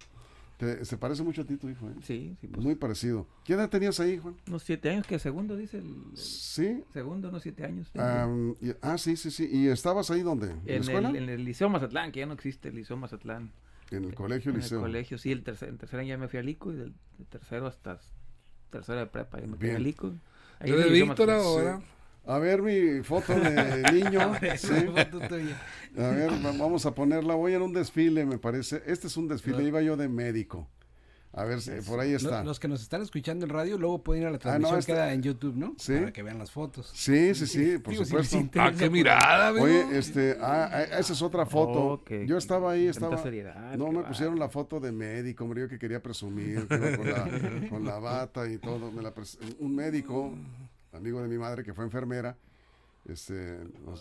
se 0.83 0.97
parece 0.97 1.25
mucho 1.25 1.43
a 1.43 1.45
ti 1.45 1.57
tu 1.57 1.69
hijo, 1.69 1.89
¿eh? 1.89 1.95
Sí, 2.03 2.37
sí. 2.41 2.47
Pues. 2.47 2.65
Muy 2.65 2.77
parecido. 2.77 3.27
¿Qué 3.45 3.55
edad 3.55 3.69
tenías 3.69 3.99
ahí, 3.99 4.19
Juan? 4.19 4.37
Unos 4.47 4.63
siete 4.63 4.89
años, 4.89 5.05
que 5.05 5.19
segundo 5.19 5.57
dice 5.57 5.79
el, 5.79 5.95
Sí. 6.15 6.85
Segundo, 6.93 7.29
unos 7.31 7.43
siete 7.43 7.65
años. 7.65 7.91
ah, 7.97 8.99
sí, 8.99 9.17
sí, 9.17 9.33
sí. 9.33 9.49
¿Y 9.51 9.67
estabas 9.67 10.13
ahí 10.13 10.23
dónde? 10.23 10.51
¿En, 10.51 10.65
la 10.67 10.75
escuela? 10.77 11.11
El, 11.11 11.17
en 11.17 11.29
el 11.29 11.45
Liceo 11.45 11.69
Mazatlán, 11.69 12.13
que 12.13 12.21
ya 12.21 12.27
no 12.27 12.35
existe 12.35 12.69
el 12.69 12.77
Liceo 12.77 12.97
Mazatlán. 12.97 13.51
En 13.91 14.05
el 14.05 14.15
colegio 14.15 14.51
en 14.53 14.59
liceo. 14.59 14.79
En 14.79 14.85
el 14.85 14.91
colegio, 14.91 15.19
sí. 15.19 15.33
El 15.33 15.43
tercer, 15.43 15.69
en 15.71 15.79
tercer 15.79 16.01
año 16.01 16.11
ya 16.11 16.19
me 16.19 16.29
fui 16.29 16.39
a 16.39 16.43
Lico 16.43 16.73
y 16.73 16.77
del, 16.77 16.95
tercero 17.31 17.67
hasta 17.67 18.01
tercera 18.71 19.01
de 19.01 19.07
prepa. 19.07 19.39
me 19.39 19.57
fui 19.57 19.71
a 19.71 19.79
Lico. 19.79 20.13
Ahí 20.61 20.71
de 20.73 20.89
Víctor 20.89 21.31
ahora. 21.31 21.81
A 22.27 22.39
ver 22.39 22.61
mi 22.61 23.03
foto 23.03 23.33
de 23.35 23.83
niño. 23.93 24.21
A 24.21 26.11
ver, 26.11 26.31
vamos 26.43 26.85
a 26.85 26.95
ponerla. 26.95 27.35
Voy 27.35 27.55
en 27.55 27.63
un 27.63 27.73
desfile, 27.73 28.27
me 28.27 28.39
parece. 28.39 28.83
Este 28.87 29.07
es 29.07 29.17
un 29.17 29.29
desfile. 29.29 29.63
Iba 29.63 29.81
yo 29.81 29.97
de 29.97 30.09
médico. 30.09 30.69
A 31.33 31.45
ver, 31.45 31.61
si 31.61 31.71
por 31.87 32.01
ahí 32.01 32.14
está. 32.14 32.43
Los 32.43 32.59
que 32.59 32.69
nos 32.69 32.81
están 32.83 33.03
escuchando 33.03 33.45
en 33.45 33.51
radio, 33.51 33.79
luego 33.79 34.03
pueden 34.03 34.23
ir 34.23 34.29
a 34.29 34.31
la 34.31 34.37
ah, 34.37 34.41
transmisión 34.41 34.81
que 34.81 34.87
queda 34.87 35.12
en 35.12 35.23
YouTube, 35.23 35.55
¿no? 35.57 35.75
Sí. 35.79 35.95
Para 35.95 36.12
que 36.12 36.23
vean 36.23 36.38
las 36.38 36.51
fotos. 36.51 36.91
Sí, 36.95 37.35
sí, 37.35 37.47
sí, 37.47 37.79
por 37.85 37.95
supuesto. 37.95 38.38
ah, 38.57 38.73
qué 38.77 38.88
mirada, 38.88 39.53
Oye, 39.53 39.87
este, 39.97 40.37
ah, 40.41 40.71
ah, 40.73 40.83
esa 40.83 41.12
es 41.12 41.23
otra 41.23 41.45
foto. 41.45 42.03
Yo 42.27 42.38
estaba 42.38 42.73
ahí, 42.73 42.87
estaba. 42.87 43.23
no, 43.77 43.93
me 43.93 44.03
pusieron 44.05 44.38
la 44.38 44.49
foto 44.49 44.81
de 44.81 44.91
médico, 44.91 45.45
hombre, 45.45 45.62
yo 45.62 45.69
que 45.69 45.79
quería 45.79 46.03
presumir, 46.03 46.67
con, 46.67 46.81
la, 46.81 47.69
con 47.71 47.85
la 47.85 47.99
bata 47.99 48.51
y 48.51 48.59
todo. 48.59 48.91
Me 48.91 49.03
la 49.03 49.12
un 49.59 49.75
médico, 49.75 50.33
amigo 50.93 51.21
de 51.21 51.29
mi 51.29 51.38
madre 51.38 51.62
que 51.62 51.75
fue 51.75 51.85
enfermera, 51.85 52.37
este, 53.07 53.59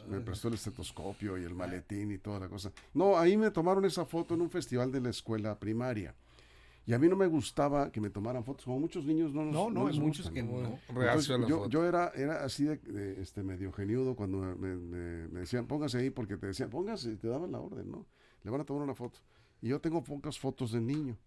me 0.09 0.19
prestó 0.21 0.47
el 0.47 0.55
estetoscopio 0.55 1.37
y 1.37 1.43
el 1.43 1.55
maletín 1.55 2.11
y 2.11 2.17
toda 2.17 2.39
la 2.39 2.47
cosa. 2.47 2.71
No, 2.93 3.17
ahí 3.17 3.37
me 3.37 3.51
tomaron 3.51 3.85
esa 3.85 4.05
foto 4.05 4.33
en 4.33 4.41
un 4.41 4.49
festival 4.49 4.91
de 4.91 5.01
la 5.01 5.09
escuela 5.09 5.57
primaria. 5.57 6.13
Y 6.87 6.93
a 6.93 6.99
mí 6.99 7.09
no 7.09 7.17
me 7.17 7.27
gustaba 7.27 7.91
que 7.91 7.99
me 7.99 8.09
tomaran 8.09 8.45
fotos, 8.45 8.63
como 8.63 8.79
muchos 8.79 9.03
niños 9.03 9.33
no 9.33 9.43
No, 9.43 9.69
no, 9.69 9.87
hay 9.87 9.99
muchos 9.99 10.31
que 10.31 10.41
no. 10.41 10.79
yo, 11.45 11.67
yo, 11.67 11.85
era, 11.85 12.13
era 12.15 12.45
así 12.45 12.63
de, 12.63 13.21
este 13.21 13.43
medio 13.43 13.73
geniudo 13.73 14.15
cuando 14.15 14.39
me, 14.55 14.69
decían, 15.39 15.67
póngase 15.67 15.97
ahí, 15.97 16.09
porque 16.09 16.37
te 16.37 16.47
decían, 16.47 16.69
póngase, 16.69 17.11
y 17.11 17.15
te 17.17 17.27
daban 17.27 17.51
la 17.51 17.59
orden, 17.59 17.91
¿no? 17.91 18.05
Le 18.41 18.51
van 18.51 18.61
a 18.61 18.63
tomar 18.63 18.83
una 18.83 18.95
foto. 18.95 19.19
Y 19.61 19.67
yo 19.67 19.81
tengo 19.81 20.01
pocas 20.01 20.39
fotos 20.39 20.71
de 20.71 20.79
niño. 20.79 21.17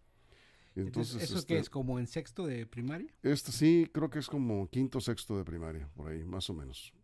Entonces, 0.76 1.22
¿Eso 1.22 1.38
este, 1.38 1.58
es 1.58 1.68
como 1.68 1.98
en 1.98 2.06
sexto 2.06 2.46
de 2.46 2.64
primaria? 2.64 3.12
Este 3.22 3.52
sí, 3.52 3.86
creo 3.92 4.08
que 4.08 4.20
es 4.20 4.28
como 4.28 4.66
quinto 4.70 4.98
sexto 4.98 5.36
de 5.36 5.44
primaria, 5.44 5.90
por 5.94 6.10
ahí, 6.10 6.24
más 6.24 6.48
o 6.48 6.54
menos. 6.54 6.94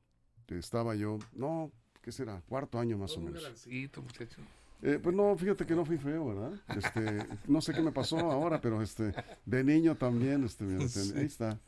Estaba 0.48 0.94
yo, 0.94 1.18
no, 1.34 1.70
¿qué 2.00 2.10
será? 2.10 2.40
Cuarto 2.48 2.78
año 2.78 2.96
más 2.96 3.14
o 3.18 3.20
menos. 3.20 3.42
muchacho. 4.00 4.40
Eh, 4.82 4.98
pues 5.02 5.14
no, 5.14 5.36
fíjate 5.36 5.64
que 5.64 5.74
no 5.74 5.84
fui 5.84 5.96
feo, 5.96 6.26
¿verdad? 6.26 6.52
Este, 6.76 7.26
no 7.48 7.60
sé 7.60 7.72
qué 7.72 7.80
me 7.80 7.92
pasó 7.92 8.18
ahora, 8.18 8.60
pero 8.60 8.82
este, 8.82 9.14
de 9.44 9.64
niño 9.64 9.96
también, 9.96 10.44
este, 10.44 10.64
ahí 11.18 11.24
está. 11.24 11.58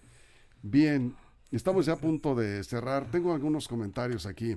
Bien, 0.63 1.15
estamos 1.51 1.87
ya 1.87 1.95
a 1.95 1.97
punto 1.97 2.35
de 2.35 2.63
cerrar. 2.65 3.11
Tengo 3.11 3.33
algunos 3.33 3.69
comentarios 3.69 4.27
aquí. 4.27 4.57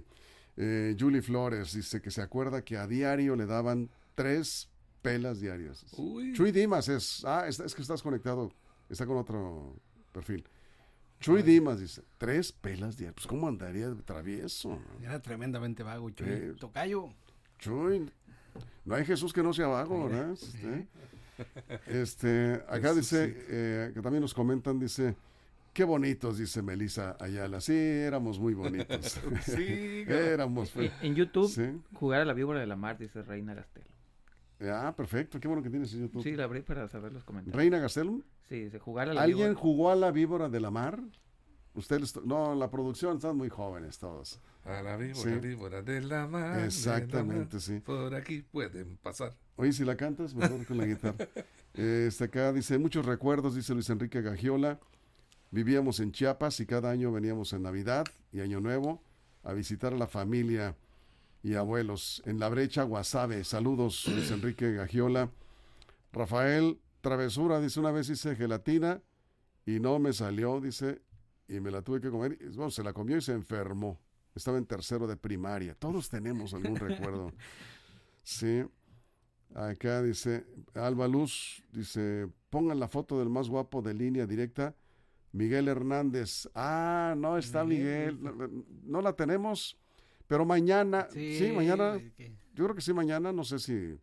Eh, 0.58 0.96
Julie 1.00 1.22
Flores 1.22 1.74
dice 1.74 2.02
que 2.02 2.12
se 2.12 2.22
acuerda 2.22 2.64
que 2.64 2.78
a 2.78 2.88
diario 2.88 3.36
le 3.36 3.46
daban 3.46 3.90
tres 4.16 4.70
pelas 5.02 5.40
diarias. 5.40 5.86
Chuy 6.34 6.52
Dimas 6.52 6.88
es, 6.90 7.24
ah, 7.26 7.46
es, 7.48 7.58
que 7.74 7.82
estás 7.82 8.02
conectado, 8.02 8.52
está 8.90 9.06
con 9.06 9.18
otro 9.18 9.76
perfil. 10.12 10.46
Chuy 11.20 11.44
Dimas 11.44 11.80
dice, 11.80 12.02
tres 12.18 12.52
pelas 12.52 12.98
diarias. 12.98 13.16
Pues 13.16 13.28
cómo 13.28 13.48
andaría 13.48 13.90
de 13.90 14.02
travieso. 14.02 14.80
Era 15.02 15.22
tremendamente 15.22 15.84
vago, 15.84 16.10
Chuy. 16.10 16.28
Eh, 16.28 16.54
Tocayo. 16.60 17.14
Chuy, 17.60 18.12
no 18.86 18.96
hay 18.96 19.06
Jesús 19.06 19.34
que 19.34 19.44
no 19.44 19.54
sea 19.54 19.68
vago, 19.68 20.08
¿verdad? 20.08 20.32
Este, 20.32 20.88
Este, 21.88 22.54
acá 22.70 22.94
dice, 22.94 23.36
eh, 23.50 23.92
que 23.94 24.02
también 24.02 24.22
nos 24.22 24.34
comentan, 24.34 24.80
dice, 24.80 25.16
qué 25.74 25.84
bonitos, 25.84 26.38
dice 26.38 26.62
Melissa 26.62 27.16
Ayala. 27.20 27.62
Sí, 27.62 27.76
éramos 27.76 28.40
muy 28.40 28.54
bonitos. 28.54 29.20
sí, 29.44 30.04
éramos. 30.08 30.74
En, 31.02 31.16
YouTube, 31.16 31.82
jugar 31.94 32.22
a 32.22 32.26
la 32.26 32.34
víbora 32.34 32.60
de 32.60 32.68
la 32.68 32.76
mar, 32.76 32.98
dice 32.98 33.22
Reina 33.22 33.54
Gastel. 33.54 33.84
Ah, 34.62 34.94
perfecto, 34.96 35.40
qué 35.40 35.48
bueno 35.48 35.64
que 35.64 35.72
tienes 35.72 35.92
en 35.94 36.02
YouTube. 36.02 36.22
Sí, 36.22 36.36
la 36.36 36.44
abrí 36.44 36.62
para 36.62 36.88
saber 36.88 37.12
los 37.12 37.24
comentarios. 37.24 37.56
¿Reina 37.56 37.80
Gastelum? 37.80 38.22
Sí, 38.48 38.70
se 38.70 38.78
jugar 38.80 39.10
a 39.10 39.14
la 39.14 39.22
¿Alguien 39.22 39.56
jugó 39.56 39.90
a 39.90 39.96
la 39.96 40.12
víbora 40.12 40.50
de 40.50 40.60
la 40.60 40.70
mar? 40.70 41.02
Ustedes, 41.74 42.16
no, 42.26 42.54
la 42.54 42.70
producción 42.70 43.16
están 43.16 43.38
muy 43.38 43.50
jóvenes 43.50 43.98
todos. 43.98 44.40
A 44.66 44.82
la 44.82 44.98
víbora, 44.98 45.36
víbora 45.38 45.82
de 45.82 46.02
la 46.02 46.28
mar. 46.28 46.60
Exactamente, 46.60 47.60
sí. 47.60 47.80
Por 47.80 48.14
aquí 48.14 48.42
pueden 48.42 48.98
pasar. 48.98 49.36
Oye, 49.56 49.72
si 49.72 49.86
la 49.86 49.96
cantas, 49.96 50.36
mejor 50.36 50.66
con 50.66 50.78
la 50.78 50.86
guitarra. 50.86 51.28
Este 51.74 52.26
acá 52.26 52.52
dice, 52.52 52.78
muchos 52.78 53.06
recuerdos, 53.06 53.56
dice 53.56 53.74
Luis 53.74 53.90
Enrique 53.90 54.22
Gagiola. 54.22 54.78
Vivíamos 55.52 56.02
en 56.02 56.12
Chiapas 56.12 56.60
y 56.60 56.66
cada 56.66 56.90
año 56.90 57.14
veníamos 57.14 57.54
en 57.54 57.62
Navidad 57.62 58.06
y 58.34 58.42
Año 58.42 58.60
Nuevo 58.60 59.02
a 59.44 59.54
visitar 59.54 59.94
a 59.94 59.98
la 59.98 60.08
familia 60.08 60.76
y 61.44 61.56
abuelos 61.56 62.22
en 62.26 62.40
la 62.40 62.50
brecha 62.50 62.84
Guasave. 62.84 63.44
Saludos, 63.46 64.06
Luis 64.08 64.32
Enrique 64.32 64.74
Gagiola. 64.74 65.30
Rafael 66.12 66.80
Travesura 67.02 67.60
dice, 67.62 67.80
una 67.80 67.92
vez 67.92 68.10
hice 68.10 68.36
gelatina 68.36 69.02
y 69.66 69.80
no 69.80 69.98
me 70.00 70.14
salió, 70.14 70.60
dice, 70.60 71.02
y 71.52 71.60
me 71.60 71.70
la 71.70 71.82
tuve 71.82 72.00
que 72.00 72.10
comer. 72.10 72.38
Bueno, 72.56 72.72
se 72.72 72.82
la 72.82 72.94
comió 72.94 73.18
y 73.18 73.22
se 73.22 73.34
enfermó. 73.34 74.00
Estaba 74.34 74.58
en 74.58 74.66
tercero 74.66 75.06
de 75.06 75.18
primaria. 75.18 75.76
Todos 75.76 76.10
tenemos 76.10 76.54
algún 76.54 76.76
recuerdo. 76.78 77.34
Sí. 78.24 78.64
Acá 79.54 80.02
dice, 80.02 80.46
Alba 80.74 81.10
Luz, 81.10 81.62
dice, 81.74 82.30
pongan 82.50 82.80
la 82.80 82.88
foto 82.88 83.20
del 83.20 83.28
más 83.28 83.50
guapo 83.50 83.82
de 83.82 83.94
línea 83.94 84.26
directa, 84.26 84.74
Miguel 85.34 85.68
Hernández. 85.68 86.48
Ah, 86.56 87.16
no 87.18 87.38
está 87.38 87.66
Miguel. 87.66 88.18
No, 88.86 89.02
la 89.02 89.14
tenemos, 89.14 89.78
pero 90.28 90.46
mañana, 90.46 91.10
sí, 91.12 91.52
mañana, 91.54 92.00
yo 92.54 92.64
creo 92.64 92.76
que 92.76 92.82
sí, 92.82 92.94
mañana, 92.94 93.34
no 93.34 93.44
sé 93.44 93.60
si, 93.60 94.00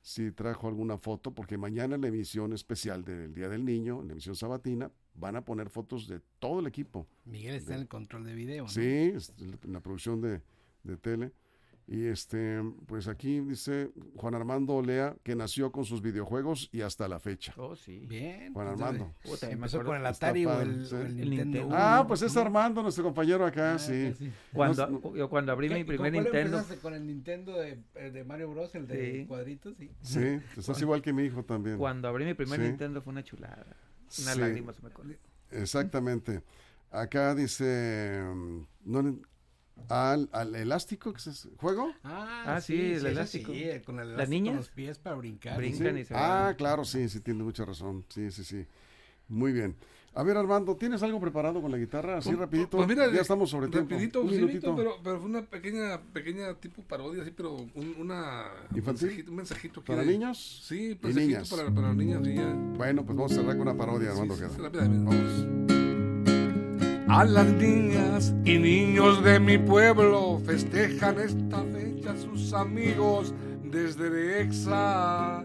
si 0.00 0.32
trajo 0.32 0.66
alguna 0.66 0.98
foto, 0.98 1.32
porque 1.32 1.56
mañana 1.56 1.94
en 1.94 2.00
la 2.00 2.08
emisión 2.08 2.52
especial 2.52 3.04
del 3.04 3.32
Día 3.32 3.48
del 3.48 3.64
Niño, 3.64 4.00
en 4.00 4.08
la 4.08 4.12
emisión 4.14 4.34
sabatina, 4.34 4.90
van 5.14 5.36
a 5.36 5.44
poner 5.44 5.68
fotos 5.70 6.08
de 6.08 6.20
todo 6.38 6.60
el 6.60 6.66
equipo. 6.66 7.06
Miguel 7.24 7.54
está 7.54 7.74
en 7.74 7.80
el 7.80 7.88
control 7.88 8.24
de 8.24 8.34
video. 8.34 8.64
¿no? 8.64 8.70
Sí, 8.70 9.12
en 9.38 9.72
la 9.72 9.80
producción 9.80 10.20
de, 10.20 10.40
de, 10.82 10.96
tele. 10.96 11.32
Y 11.86 12.06
este, 12.06 12.62
pues 12.86 13.08
aquí 13.08 13.40
dice 13.40 13.90
Juan 14.16 14.34
Armando 14.36 14.74
Olea 14.74 15.16
que 15.24 15.34
nació 15.34 15.72
con 15.72 15.84
sus 15.84 16.00
videojuegos 16.00 16.70
y 16.72 16.80
hasta 16.80 17.08
la 17.08 17.18
fecha. 17.18 17.52
Oh, 17.56 17.74
sí. 17.74 18.06
Bien. 18.08 18.54
Juan 18.54 18.68
Armando. 18.68 19.12
empezó 19.42 19.82
con 19.84 19.96
el 19.96 20.06
Atari 20.06 20.46
o 20.46 20.60
el, 20.60 21.18
Nintendo. 21.28 21.68
Ah, 21.72 22.04
pues 22.06 22.22
es 22.22 22.36
Armando, 22.36 22.82
nuestro 22.82 23.02
compañero 23.02 23.44
acá, 23.44 23.74
ah, 23.74 23.78
sí. 23.78 24.14
Cuando, 24.52 25.14
yo 25.14 25.28
cuando 25.28 25.50
abrí 25.52 25.68
mi 25.68 25.82
primer 25.82 26.12
Nintendo. 26.12 26.64
con 26.80 26.94
el 26.94 27.04
Nintendo 27.04 27.58
de, 27.58 27.82
de, 28.10 28.24
Mario 28.24 28.50
Bros, 28.50 28.74
el 28.76 28.86
de 28.86 29.26
cuadritos? 29.26 29.74
Sí. 29.76 29.90
Sí, 30.02 30.40
estás 30.56 30.80
igual 30.80 31.02
que 31.02 31.12
mi 31.12 31.24
hijo 31.24 31.44
también. 31.44 31.78
Cuando 31.78 32.08
abrí 32.08 32.24
mi 32.24 32.34
primer 32.34 32.60
Nintendo 32.60 33.02
fue 33.02 33.10
una 33.10 33.24
chulada. 33.24 33.66
Una 34.20 34.34
lágrima 34.34 34.72
se 34.72 34.82
me 34.82 34.90
corrió. 34.90 35.16
Exactamente. 35.50 36.42
Acá 36.90 37.34
dice. 37.34 38.22
Mm, 38.22 38.66
no, 38.84 39.18
al, 39.88 40.28
al, 40.32 40.54
elástico 40.54 41.12
que 41.12 41.18
es 41.18 41.48
juego 41.56 41.92
ah, 42.04 42.44
ah 42.46 42.60
sí, 42.60 42.92
el 42.92 43.06
elástico. 43.06 43.52
Sí, 43.52 43.64
con 43.84 43.98
el 43.98 44.10
elástico 44.12 44.30
niñas 44.30 44.56
los 44.56 44.68
pies 44.68 44.98
para 44.98 45.16
brincar 45.16 45.56
brincan 45.56 45.98
y 45.98 46.04
se 46.04 46.14
ah 46.14 46.54
claro 46.56 46.84
sí 46.84 47.08
sí 47.08 47.20
tiene 47.20 47.42
mucha 47.42 47.64
razón. 47.64 48.04
Sí 48.08 48.30
sí 48.30 48.44
sí. 48.44 48.66
Muy 49.28 49.52
bien 49.52 49.76
a 50.14 50.22
ver, 50.22 50.36
Armando, 50.36 50.76
¿tienes 50.76 51.02
algo 51.02 51.18
preparado 51.18 51.62
con 51.62 51.70
la 51.70 51.78
guitarra? 51.78 52.18
Así 52.18 52.28
pues, 52.28 52.40
rapidito. 52.40 52.76
Pues 52.76 52.88
mira, 52.88 53.10
ya 53.10 53.22
estamos 53.22 53.48
sobre 53.48 53.66
rapidito, 53.68 54.20
tiempo. 54.20 54.46
Rapidito, 54.46 54.76
pero, 54.76 54.96
pero 55.02 55.20
fue 55.20 55.30
una 55.30 55.42
pequeña, 55.42 55.98
pequeña 56.12 56.52
tipo 56.54 56.82
parodia, 56.82 57.22
así, 57.22 57.32
pero 57.34 57.54
un, 57.54 57.94
una... 57.98 58.44
¿Infantil? 58.74 59.24
Un 59.28 59.36
mensajito. 59.36 59.82
¿Para 59.82 60.04
niños? 60.04 60.62
Sí, 60.66 60.98
y 61.02 61.06
niñas. 61.14 61.48
Para, 61.48 61.70
para 61.70 61.88
los 61.88 61.96
niños. 61.96 62.22
Sí, 62.26 62.34
Bueno, 62.76 63.06
pues 63.06 63.16
vamos 63.16 63.32
a 63.32 63.36
cerrar 63.36 63.56
con 63.56 63.68
una 63.68 63.76
parodia, 63.76 64.10
Armando. 64.10 64.36
Sí, 64.36 64.44
sí, 64.54 64.60
vamos. 64.60 65.46
A 67.08 67.24
las 67.24 67.46
niñas 67.46 68.34
y 68.44 68.58
niños 68.58 69.24
de 69.24 69.40
mi 69.40 69.58
pueblo 69.58 70.40
festejan 70.44 71.20
esta 71.20 71.62
fecha 71.64 72.16
sus 72.16 72.52
amigos 72.52 73.34
desde 73.64 74.42
Exa. 74.42 75.42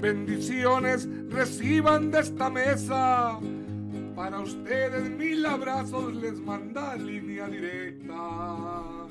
Bendiciones 0.00 1.08
reciban 1.28 2.10
de 2.10 2.20
esta 2.20 2.50
mesa 2.50 3.38
para 4.16 4.40
ustedes 4.40 5.10
mil 5.10 5.44
abrazos 5.44 6.14
les 6.14 6.40
manda 6.40 6.96
línea 6.96 7.46
directa. 7.48 9.06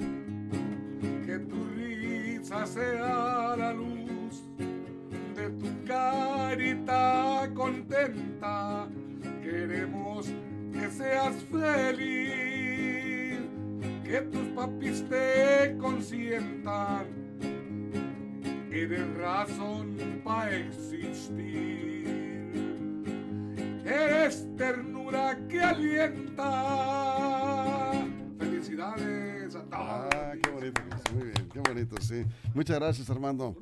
Que 1.25 1.37
tu 1.39 1.63
risa 1.75 2.65
sea 2.65 3.55
la 3.55 3.71
luz 3.71 4.43
de 5.35 5.49
tu 5.51 5.67
carita 5.85 7.47
contenta. 7.53 8.89
Queremos 9.43 10.25
que 10.73 10.89
seas 10.89 11.35
feliz, 11.51 13.39
que 14.03 14.21
tus 14.31 14.47
papis 14.55 15.05
te 15.07 15.77
consientan. 15.79 17.05
Eres 18.71 19.13
razón 19.15 19.95
para 20.23 20.57
existir. 20.57 22.24
Eres 23.85 24.47
ternura 24.57 25.37
que 25.47 25.61
alienta. 25.61 26.41
Felicidades 28.39 29.55
a 29.55 29.61
todos. 29.61 29.73
Ah, 29.73 30.33
qué 30.41 30.49
bonito, 30.49 30.81
muy 31.13 31.25
bien, 31.25 31.49
qué 31.53 31.59
bonito, 31.59 32.01
sí. 32.01 32.25
Muchas 32.55 32.79
gracias, 32.79 33.07
Armando. 33.11 33.55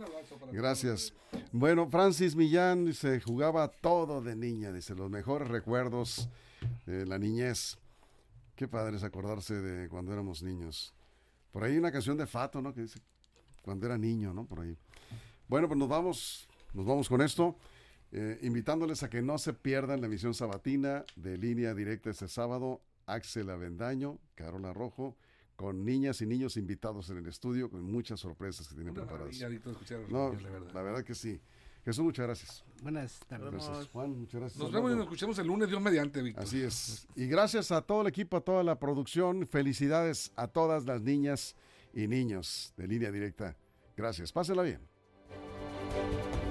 Gracias. 0.54 1.14
Bueno, 1.52 1.90
Francis 1.90 2.38
Millán 2.38 2.86
dice, 2.86 3.20
jugaba 3.20 3.68
todo 3.68 4.22
de 4.22 4.38
niña, 4.38 4.72
dice, 4.72 4.96
los 4.96 5.10
mejores 5.10 5.50
recuerdos 5.50 6.30
de 6.86 7.06
la 7.06 7.20
niñez. 7.20 7.78
Qué 8.56 8.70
padre 8.70 8.96
es 8.96 9.04
acordarse 9.04 9.56
de 9.56 9.90
cuando 9.90 10.14
éramos 10.14 10.42
niños. 10.42 10.94
Por 11.52 11.66
ahí 11.66 11.78
una 11.78 11.92
canción 11.92 12.16
de 12.16 12.28
Fato, 12.28 12.62
¿no? 12.62 12.74
Que 12.74 12.84
dice, 12.84 13.02
cuando 13.62 13.88
era 13.88 13.98
niño, 13.98 14.34
¿no? 14.34 14.46
Por 14.46 14.62
ahí. 14.62 14.78
Bueno, 15.50 15.68
pues 15.68 15.78
nos 15.78 15.90
vamos, 15.90 16.48
nos 16.74 16.86
vamos 16.86 17.10
con 17.10 17.22
esto. 17.22 17.58
Eh, 18.16 18.38
invitándoles 18.44 19.02
a 19.02 19.10
que 19.10 19.24
no 19.24 19.40
se 19.40 19.54
pierdan 19.54 20.00
la 20.00 20.06
emisión 20.06 20.36
sabatina 20.36 21.04
de 21.16 21.36
línea 21.36 21.74
directa 21.74 22.12
este 22.12 22.28
sábado. 22.28 22.82
Axel 23.08 23.50
Avendaño, 23.50 24.20
Carola 24.36 24.72
Rojo, 24.72 25.18
con 25.56 25.84
niñas 25.84 26.22
y 26.22 26.28
niños 26.28 26.56
invitados 26.56 27.10
en 27.10 27.18
el 27.18 27.28
estudio, 27.28 27.72
con 27.72 27.82
muchas 27.84 28.20
sorpresas 28.20 28.68
que 28.68 28.76
tienen 28.76 28.94
preparadas. 28.94 29.36
No, 30.10 30.32
la, 30.32 30.50
verdad. 30.50 30.74
la 30.74 30.82
verdad 30.84 31.04
que 31.04 31.16
sí. 31.16 31.42
Jesús, 31.84 32.04
muchas 32.04 32.28
gracias. 32.28 32.64
Buenas 32.84 33.20
tardes. 33.28 33.52
Gracias, 33.52 33.88
Juan, 33.88 34.12
muchas 34.20 34.40
gracias. 34.40 34.62
Nos 34.62 34.72
vemos 34.72 34.92
y 34.92 34.96
nos 34.96 35.04
escuchamos 35.06 35.40
el 35.40 35.48
lunes, 35.48 35.68
Dios 35.68 35.82
mediante, 35.82 36.22
Víctor. 36.22 36.44
Así 36.44 36.62
es. 36.62 37.08
Y 37.16 37.26
gracias 37.26 37.72
a 37.72 37.82
todo 37.82 38.02
el 38.02 38.08
equipo, 38.08 38.38
a 38.38 38.42
toda 38.42 38.64
la 38.64 38.78
producción. 38.78 39.48
Felicidades 39.48 40.32
a 40.36 40.48
todas 40.48 40.86
las 40.86 41.02
niñas 41.02 41.56
y 41.94 42.08
niños 42.08 42.74
de 42.78 42.88
línea 42.88 43.12
directa. 43.12 43.58
Gracias. 43.98 44.32
Pásenla 44.32 44.62
bien. 44.62 44.80